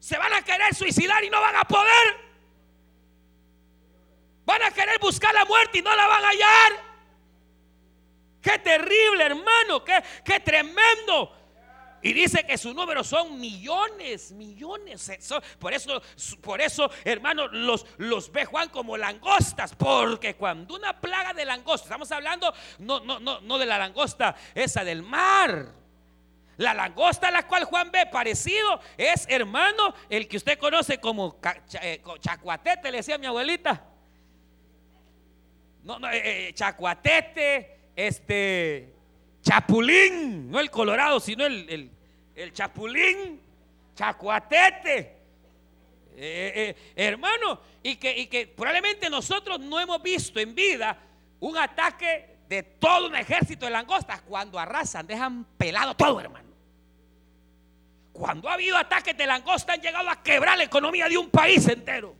[0.00, 2.29] Se van a querer suicidar y no van a poder.
[4.44, 6.90] Van a querer buscar la muerte y no la van a hallar.
[8.40, 9.84] Qué terrible, hermano.
[9.84, 11.36] Qué, qué tremendo.
[12.02, 15.10] Y dice que su número son millones, millones.
[15.58, 16.00] Por eso,
[16.40, 19.74] por eso, hermano, los, los ve Juan como langostas.
[19.74, 24.34] Porque cuando una plaga de langostas, estamos hablando no, no, no, no de la langosta,
[24.54, 25.74] esa del mar.
[26.56, 31.38] La langosta a la cual Juan ve parecido es, hermano, el que usted conoce como
[31.82, 33.82] eh, chacuatete, le decía mi abuelita.
[35.82, 38.92] No, no, eh, eh, chacuatete, este,
[39.42, 41.90] chapulín, no el colorado, sino el,
[42.34, 43.40] el, chapulín,
[43.94, 45.16] chacuatete.
[46.22, 50.98] Eh, hermano, y que, y que probablemente nosotros no hemos visto en vida
[51.40, 56.50] un ataque de todo un ejército de langostas cuando arrasan, dejan pelado todo, hermano.
[58.12, 61.66] Cuando ha habido ataques de langosta han llegado a quebrar la economía de un país
[61.68, 62.19] entero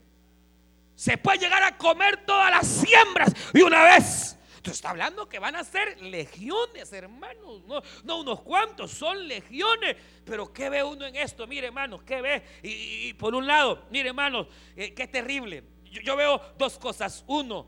[1.00, 4.36] se puede llegar a comer todas las siembras y una vez.
[4.60, 7.62] Tú está hablando que van a ser legiones, hermanos.
[7.66, 9.96] No, no unos cuantos, son legiones.
[10.26, 11.46] Pero ¿qué ve uno en esto?
[11.46, 12.42] Mire, hermanos, ¿qué ve?
[12.62, 15.64] Y, por un lado, mire, hermanos, eh, qué terrible.
[15.84, 17.24] Yo, yo veo dos cosas.
[17.28, 17.66] Uno,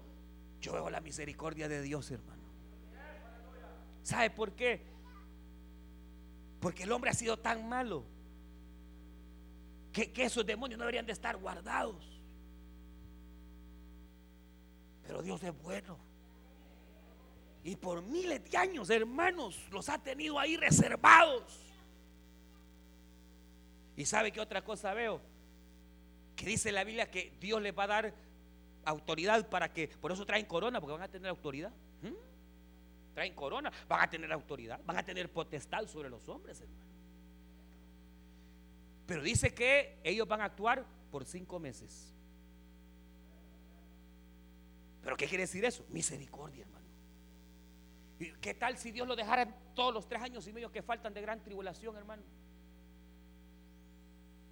[0.60, 2.42] yo veo la misericordia de Dios, hermano.
[4.02, 4.82] ¿Sabe por qué?
[6.60, 8.04] Porque el hombre ha sido tan malo
[9.90, 12.11] que, que esos demonios no deberían de estar guardados.
[15.06, 15.98] Pero Dios es bueno.
[17.64, 21.60] Y por miles de años, hermanos, los ha tenido ahí reservados.
[23.96, 25.20] ¿Y sabe qué otra cosa veo?
[26.34, 28.14] Que dice la Biblia que Dios les va a dar
[28.84, 31.72] autoridad para que, por eso traen corona, porque van a tener autoridad.
[32.02, 33.14] ¿Mm?
[33.14, 36.92] Traen corona, van a tener autoridad, van a tener potestad sobre los hombres, hermano.
[39.06, 42.11] Pero dice que ellos van a actuar por cinco meses.
[45.02, 45.84] ¿Pero qué quiere decir eso?
[45.88, 46.86] Misericordia, hermano.
[48.18, 51.12] ¿Y qué tal si Dios lo dejara todos los tres años y medio que faltan
[51.12, 52.22] de gran tribulación, hermano?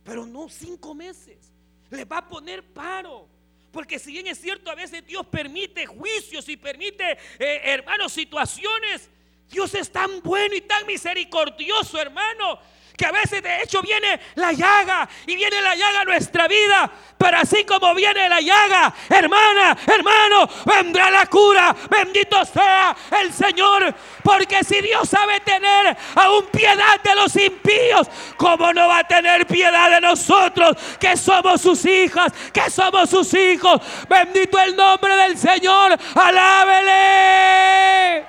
[0.03, 1.53] Pero no cinco meses.
[1.91, 3.29] Le va a poner paro.
[3.71, 9.09] Porque si bien es cierto, a veces Dios permite juicios y permite, eh, hermanos, situaciones.
[9.49, 12.59] Dios es tan bueno y tan misericordioso, hermano,
[13.01, 16.91] que a veces de hecho viene la llaga y viene la llaga a nuestra vida.
[17.17, 21.75] Pero así como viene la llaga, hermana, hermano, vendrá la cura.
[21.89, 23.95] Bendito sea el Señor.
[24.23, 29.47] Porque si Dios sabe tener aún piedad de los impíos, ¿cómo no va a tener
[29.47, 33.81] piedad de nosotros que somos sus hijas, que somos sus hijos?
[34.11, 35.99] Bendito el nombre del Señor.
[36.15, 38.27] Alábele.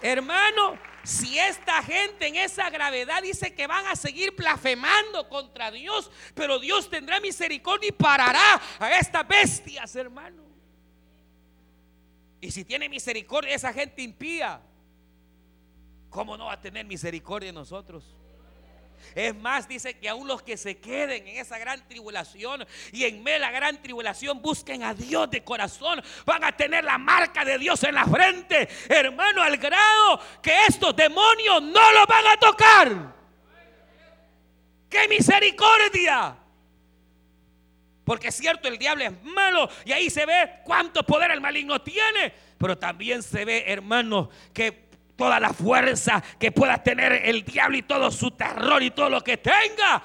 [0.00, 6.10] Hermano, si esta gente en esa gravedad dice que van a seguir blasfemando contra Dios,
[6.34, 10.42] pero Dios tendrá misericordia y parará a estas bestias, hermano.
[12.42, 14.60] Y si tiene misericordia esa gente impía,
[16.10, 18.04] ¿cómo no va a tener misericordia de nosotros?
[19.14, 23.22] Es más, dice que aún los que se queden en esa gran tribulación y en
[23.22, 27.44] medio de la gran tribulación busquen a Dios de corazón, van a tener la marca
[27.44, 32.36] de Dios en la frente, hermano, al grado que estos demonios no los van a
[32.38, 33.14] tocar.
[34.88, 36.36] ¡Qué misericordia!
[38.08, 41.82] Porque es cierto, el diablo es malo y ahí se ve cuánto poder el maligno
[41.82, 42.32] tiene.
[42.56, 44.87] Pero también se ve, hermano, que
[45.18, 49.20] toda la fuerza que pueda tener el diablo y todo su terror y todo lo
[49.20, 50.00] que tenga.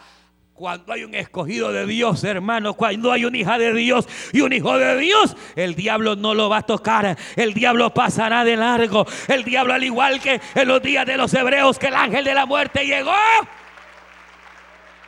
[0.53, 4.53] Cuando hay un escogido de Dios, hermano, cuando hay una hija de Dios y un
[4.53, 9.05] hijo de Dios, el diablo no lo va a tocar, el diablo pasará de largo.
[9.27, 12.33] El diablo, al igual que en los días de los hebreos, que el ángel de
[12.33, 13.13] la muerte llegó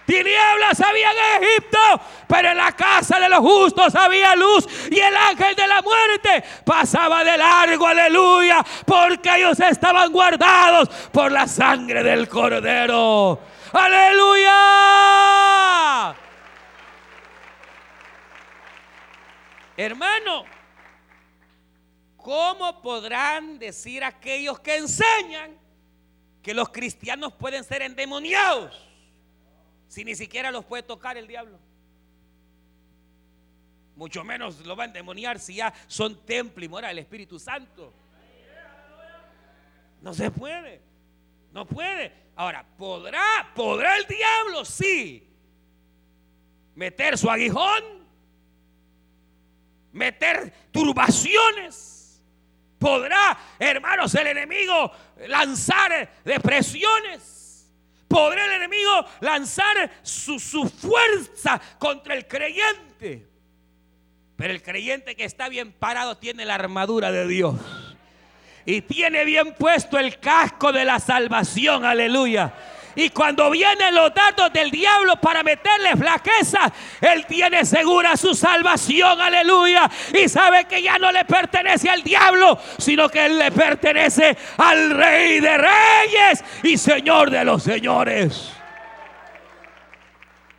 [0.06, 1.80] Tinieblas había en Egipto,
[2.28, 6.43] pero en la casa de los justos había luz y el ángel de la muerte
[6.64, 13.39] pasaba de largo, aleluya, porque ellos estaban guardados por la sangre del cordero.
[13.74, 14.56] Aleluya.
[19.78, 20.45] Hermano,
[22.16, 25.58] ¿cómo podrán decir aquellos que enseñan
[26.41, 28.94] que los cristianos pueden ser endemoniados?
[29.95, 31.57] Si ni siquiera los puede tocar el diablo.
[33.95, 37.93] Mucho menos lo va a endemoniar si ya son templo y mora el Espíritu Santo.
[40.01, 40.81] No se puede.
[41.53, 42.11] No puede.
[42.35, 44.65] Ahora, ¿podrá, podrá el diablo?
[44.65, 45.25] Sí.
[46.75, 48.05] Meter su aguijón.
[49.93, 52.21] Meter turbaciones.
[52.77, 54.91] Podrá, hermanos, el enemigo
[55.25, 57.34] lanzar depresiones.
[58.08, 63.28] Podrá el enemigo lanzar su, su fuerza contra el creyente.
[64.36, 67.56] Pero el creyente que está bien parado tiene la armadura de Dios
[68.66, 72.53] y tiene bien puesto el casco de la salvación, aleluya.
[72.95, 76.71] Y cuando vienen los datos del diablo para meterle flaqueza,
[77.01, 79.89] Él tiene segura su salvación, aleluya.
[80.13, 84.91] Y sabe que ya no le pertenece al diablo, sino que Él le pertenece al
[84.91, 88.51] Rey de Reyes y Señor de los Señores.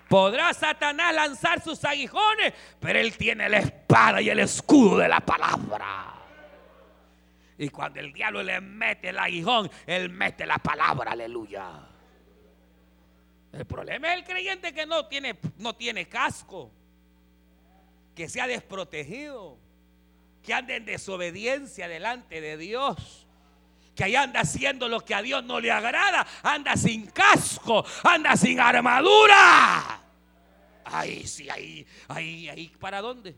[0.09, 5.21] Podrá Satanás lanzar sus aguijones, pero Él tiene la espada y el escudo de la
[5.21, 6.13] palabra.
[7.59, 11.96] Y cuando el diablo le mete el aguijón, él mete la palabra, aleluya.
[13.57, 16.71] El problema es el creyente que no tiene, no tiene casco,
[18.15, 19.59] que se ha desprotegido,
[20.43, 23.27] que anda en desobediencia delante de Dios.
[23.95, 28.37] Que ahí anda haciendo lo que a Dios no le agrada, anda sin casco, anda
[28.37, 30.03] sin armadura.
[30.85, 33.35] Ahí sí, ahí, ahí, ahí, ¿para dónde?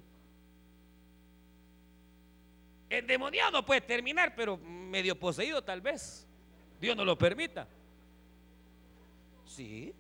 [2.91, 6.27] endemoniado puede terminar, pero medio poseído tal vez.
[6.81, 7.67] Dios no lo permita.
[9.45, 9.95] Sí,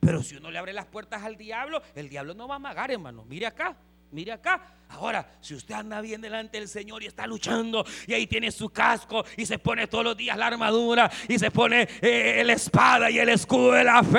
[0.00, 2.90] pero si uno le abre las puertas al diablo, el diablo no va a amagar,
[2.90, 3.24] hermano.
[3.26, 3.76] Mire acá,
[4.10, 4.74] mire acá.
[4.88, 8.70] Ahora, si usted anda bien delante del Señor y está luchando y ahí tiene su
[8.70, 13.10] casco y se pone todos los días la armadura y se pone eh, la espada
[13.10, 14.18] y el escudo de la fe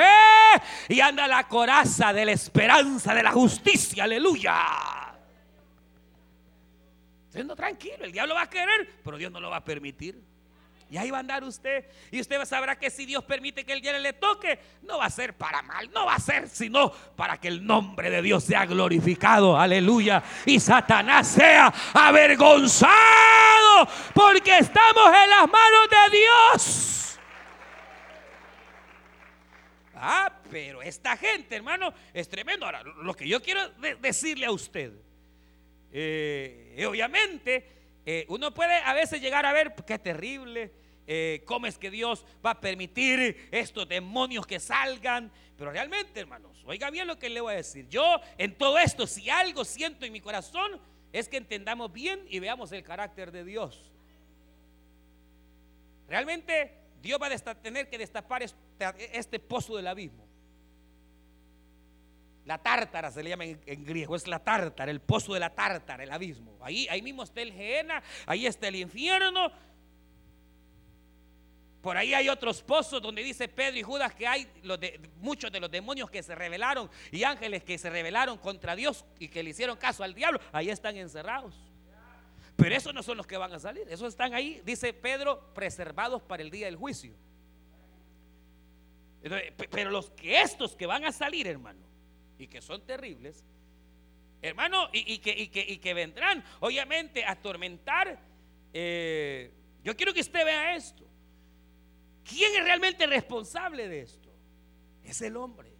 [0.87, 4.55] y anda la coraza de la esperanza, de la justicia, aleluya.
[7.29, 10.30] Siendo tranquilo, el diablo va a querer, pero Dios no lo va a permitir.
[10.91, 11.85] Y ahí va a andar usted.
[12.11, 15.09] Y usted sabrá que si Dios permite que el diablo le toque, no va a
[15.09, 18.65] ser para mal, no va a ser sino para que el nombre de Dios sea
[18.65, 19.57] glorificado.
[19.57, 20.21] Aleluya.
[20.45, 22.91] Y Satanás sea avergonzado
[24.13, 27.19] porque estamos en las manos de Dios.
[29.95, 32.65] Ah, pero esta gente, hermano, es tremendo.
[32.65, 33.61] Ahora, lo que yo quiero
[34.01, 34.91] decirle a usted
[35.93, 37.65] eh, obviamente,
[38.05, 40.71] eh, uno puede a veces llegar a ver qué terrible,
[41.13, 45.29] eh, cómo es que Dios va a permitir estos demonios que salgan.
[45.57, 47.85] Pero realmente, hermanos, oiga bien lo que le voy a decir.
[47.89, 50.79] Yo en todo esto, si algo siento en mi corazón,
[51.11, 53.91] es que entendamos bien y veamos el carácter de Dios.
[56.07, 60.25] Realmente Dios va a tener que destapar este, pozo del abismo.
[62.45, 66.03] La tártara se le llama en, griego, es la tártara, el pozo de la tártara,
[66.03, 66.57] el abismo.
[66.61, 69.51] Ahí, ahí mismo está el Geena, ahí está el infierno.
[71.81, 74.47] Por ahí hay otros pozos donde dice Pedro y Judas que hay
[75.19, 79.27] muchos de los demonios que se rebelaron y ángeles que se rebelaron contra Dios y
[79.27, 80.39] que le hicieron caso al diablo.
[80.51, 81.55] Ahí están encerrados.
[82.55, 83.87] Pero esos no son los que van a salir.
[83.89, 87.15] Esos están ahí, dice Pedro, preservados para el día del juicio.
[89.71, 91.79] Pero los que estos que van a salir, hermano,
[92.37, 93.43] y que son terribles,
[94.41, 98.19] hermano, y, que, que, vendrán, obviamente, a atormentar.
[98.73, 99.51] Eh,
[99.83, 101.10] yo quiero que usted vea esto.
[102.23, 104.29] ¿Quién es realmente responsable de esto?
[105.03, 105.71] Es el hombre.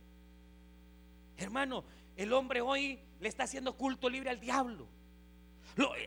[1.38, 1.84] Hermano,
[2.16, 4.88] el hombre hoy le está haciendo culto libre al diablo.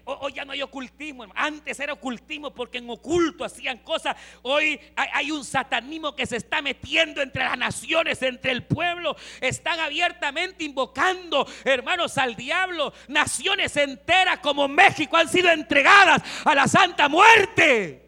[0.05, 1.27] Hoy ya no hay ocultismo.
[1.35, 4.17] Antes era ocultismo porque en oculto hacían cosas.
[4.43, 9.17] Hoy hay, un satanismo que se está metiendo entre las naciones, entre el pueblo.
[9.41, 12.93] Están abiertamente invocando, hermanos, al diablo.
[13.09, 18.04] Naciones enteras como México han sido entregadas a la santa muerte.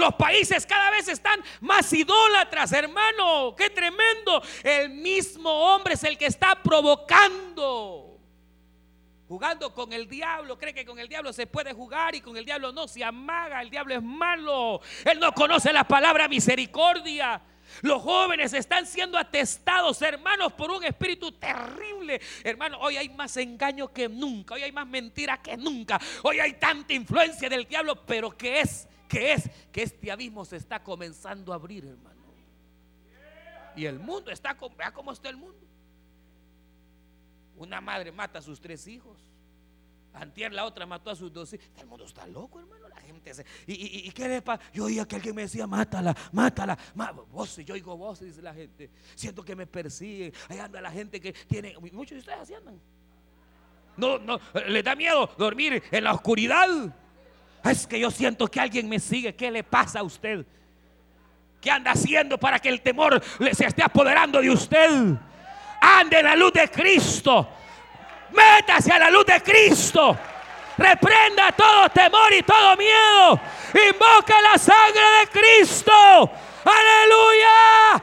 [0.00, 3.54] Los países cada vez están más idólatras, hermano.
[3.54, 4.42] Qué tremendo.
[4.64, 8.10] El mismo hombre es el que está provocando
[9.28, 12.44] jugando con el diablo, cree que con el diablo se puede jugar y con el
[12.44, 17.40] diablo no se amaga, el diablo es malo, él no conoce la palabra misericordia.
[17.82, 22.20] Los jóvenes están siendo atestados, hermanos, por un espíritu terrible.
[22.44, 26.54] Hermano, hoy hay más engaño que nunca, hoy hay más mentira que nunca, hoy hay
[26.54, 28.88] tanta influencia del diablo, pero ¿qué es?
[29.08, 29.50] ¿Qué es?
[29.72, 32.20] Que este abismo se está comenzando a abrir, hermano.
[33.76, 35.66] Y el mundo está, vea cómo está el mundo.
[37.56, 39.29] Una madre mata a sus tres hijos.
[40.14, 41.52] Antier la otra mató a sus dos.
[41.52, 42.88] El mundo está loco, hermano.
[42.88, 43.44] La gente se.
[43.66, 44.62] ¿Y, y, qué le pasa?
[44.72, 46.76] Yo oía que alguien me decía, mátala, mátala.
[47.30, 48.90] voces, yo oigo voces, dice la gente.
[49.14, 50.32] Siento que me persigue.
[50.48, 51.76] Ahí anda la gente que tiene.
[51.92, 52.80] Muchos de ustedes así andan.
[53.96, 56.68] No, no, le da miedo dormir en la oscuridad.
[57.64, 59.34] Es que yo siento que alguien me sigue.
[59.34, 60.44] ¿Qué le pasa a usted?
[61.60, 64.90] ¿Qué anda haciendo para que el temor se esté apoderando de usted?
[65.80, 67.48] Ande en la luz de Cristo.
[68.32, 70.16] Métase a la luz de Cristo.
[70.76, 73.40] Reprenda todo temor y todo miedo.
[73.90, 76.30] Invoca la sangre de Cristo.
[76.64, 78.02] Aleluya.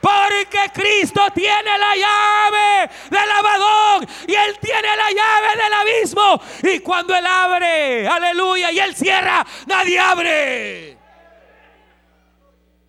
[0.00, 6.42] Porque Cristo tiene la llave del lavadón y Él tiene la llave del abismo.
[6.62, 10.98] Y cuando Él abre, aleluya, y Él cierra, nadie abre.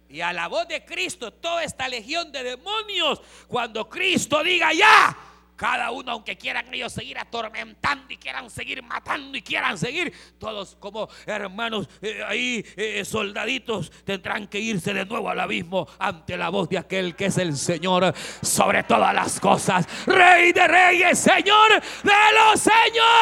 [0.09, 5.15] Y a la voz de Cristo, toda esta legión de demonios, cuando Cristo diga ya,
[5.55, 10.75] cada uno, aunque quieran ellos seguir atormentando y quieran seguir matando y quieran seguir, todos
[10.75, 16.49] como hermanos eh, ahí, eh, soldaditos, tendrán que irse de nuevo al abismo ante la
[16.49, 19.87] voz de aquel que es el Señor sobre todas las cosas.
[20.05, 23.15] Rey de reyes, Señor de los señores.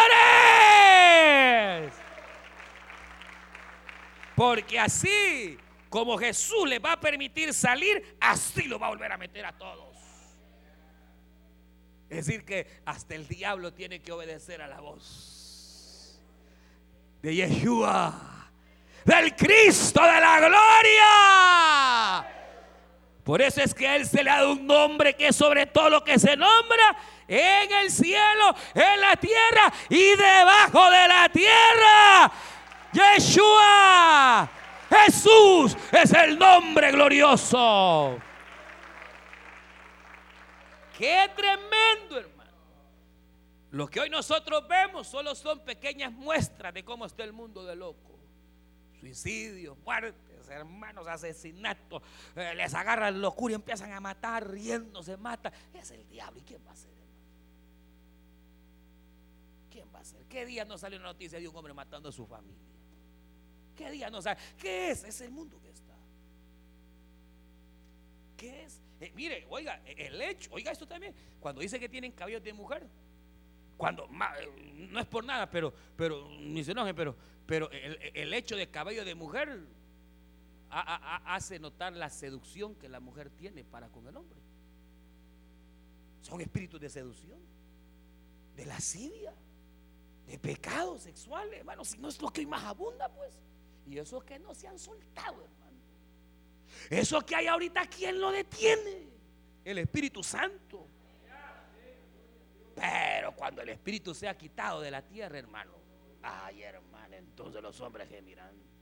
[4.35, 5.57] Porque así
[5.89, 9.55] como Jesús le va a permitir salir, así lo va a volver a meter a
[9.55, 9.92] todos.
[12.13, 16.21] Es decir, que hasta el diablo tiene que obedecer a la voz
[17.23, 18.13] de Yeshua,
[19.03, 22.27] del Cristo de la gloria.
[23.23, 25.89] Por eso es que a Él se le ha dado un nombre que sobre todo
[25.89, 26.95] lo que se nombra
[27.27, 32.31] en el cielo, en la tierra y debajo de la tierra.
[32.91, 34.51] Yeshua,
[34.87, 38.19] Jesús es el nombre glorioso.
[41.03, 42.49] Qué tremendo, hermano.
[43.71, 47.75] Lo que hoy nosotros vemos solo son pequeñas muestras de cómo está el mundo de
[47.75, 48.17] loco.
[49.01, 52.01] Suicidios, muertes, hermanos, asesinatos.
[52.37, 55.51] Eh, les agarran locura y empiezan a matar, riéndose, mata.
[55.73, 56.39] Es el diablo.
[56.39, 57.27] ¿Y quién va a ser, hermano?
[59.69, 60.25] ¿Quién va a ser?
[60.27, 62.63] ¿Qué día no salió una noticia de un hombre matando a su familia?
[63.75, 64.39] ¿Qué día no sale?
[64.57, 65.03] ¿Qué es?
[65.03, 65.97] Es el mundo que está.
[68.37, 68.82] ¿Qué es?
[69.03, 72.87] Eh, mire, oiga, el hecho, oiga esto también, cuando dice que tienen cabellos de mujer,
[73.75, 77.13] cuando, eh, no es por nada, pero, pero, ni se enojen, pero,
[77.45, 79.59] pero el, hecho de cabello de mujer
[80.69, 84.39] hace notar la seducción que la mujer tiene para con el hombre.
[86.21, 87.41] Son espíritus de seducción,
[88.55, 89.33] de lascivia,
[90.27, 93.33] de pecados sexuales, hermano, si no es lo que más abunda, pues.
[93.85, 95.62] Y esos que no se han soltado, hermano.
[96.89, 99.07] Eso que hay ahorita, ¿quién lo detiene?
[99.63, 100.87] El Espíritu Santo.
[102.75, 105.73] Pero cuando el Espíritu sea quitado de la tierra, hermano,
[106.21, 108.73] ay, hermano, entonces los hombres gemirán.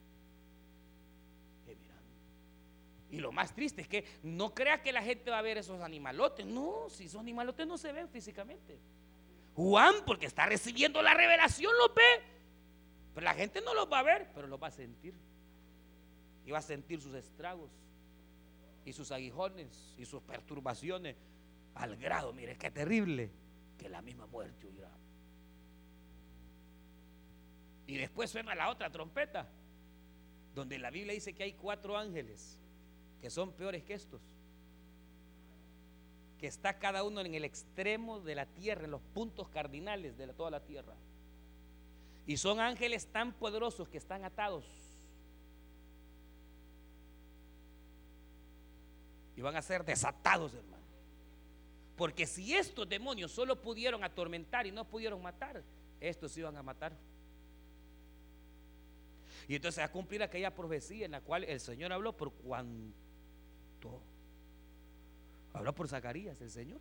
[3.11, 5.81] Y lo más triste es que no crea que la gente va a ver esos
[5.81, 6.45] animalotes.
[6.45, 8.79] No, si esos animalotes no se ven físicamente.
[9.53, 12.23] Juan, porque está recibiendo la revelación, lo ve.
[13.13, 15.13] Pero la gente no los va a ver, pero los va a sentir.
[16.45, 17.69] Y va a sentir sus estragos
[18.85, 21.15] y sus aguijones y sus perturbaciones
[21.75, 23.31] al grado, mire, qué terrible,
[23.77, 24.91] que la misma muerte oirá.
[27.87, 29.49] Y después suena la otra trompeta,
[30.53, 32.59] donde la Biblia dice que hay cuatro ángeles
[33.21, 34.21] que son peores que estos,
[36.39, 40.27] que está cada uno en el extremo de la tierra, en los puntos cardinales de
[40.33, 40.95] toda la tierra.
[42.25, 44.90] Y son ángeles tan poderosos que están atados
[49.35, 50.81] y van a ser desatados, hermano.
[51.95, 55.61] Porque si estos demonios solo pudieron atormentar y no pudieron matar,
[55.99, 56.93] estos iban a matar.
[59.47, 64.01] Y entonces a cumplir aquella profecía en la cual el Señor habló por cuanto.
[65.53, 66.79] Habló por Zacarías, el Señor.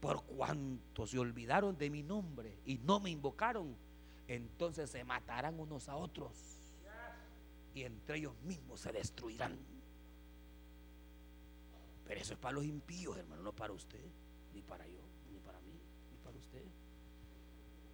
[0.00, 3.76] Por cuanto se olvidaron de mi nombre y no me invocaron,
[4.26, 6.32] entonces se matarán unos a otros.
[7.74, 9.58] Y entre ellos mismos se destruirán.
[12.10, 14.04] Pero eso es para los impíos, hermano, no para usted,
[14.52, 14.98] ni para yo,
[15.30, 15.80] ni para mí,
[16.10, 16.64] ni para usted.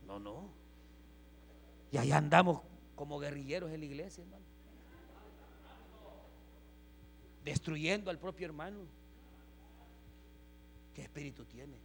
[0.07, 0.49] No, no.
[1.93, 2.63] Y ahí andamos
[2.95, 4.47] como guerrilleros en la iglesia, hermano.
[7.45, 8.87] Destruyendo al propio hermano.
[10.95, 11.77] ¿Qué espíritu tiene?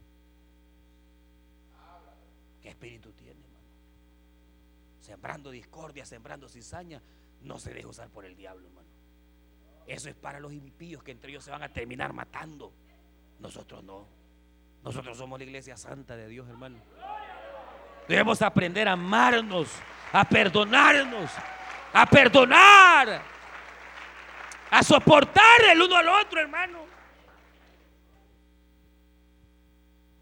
[2.62, 3.66] ¿Qué espíritu tiene, hermano?
[5.02, 7.02] Sembrando discordia, sembrando cizaña,
[7.42, 8.91] no se deja usar por el diablo, hermano.
[9.86, 12.72] Eso es para los impíos que entre ellos se van a terminar matando.
[13.38, 14.06] Nosotros no.
[14.84, 16.78] Nosotros somos la iglesia santa de Dios, hermano.
[18.08, 19.68] Debemos aprender a amarnos,
[20.12, 21.30] a perdonarnos,
[21.92, 23.22] a perdonar,
[24.70, 26.78] a soportar el uno al otro, hermano.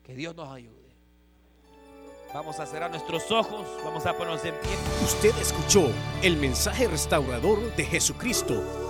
[0.05, 0.81] Que Dios nos ayude.
[2.33, 4.71] Vamos a cerrar nuestros ojos, vamos a ponernos en pie.
[5.03, 5.91] Usted escuchó
[6.23, 8.90] el mensaje restaurador de Jesucristo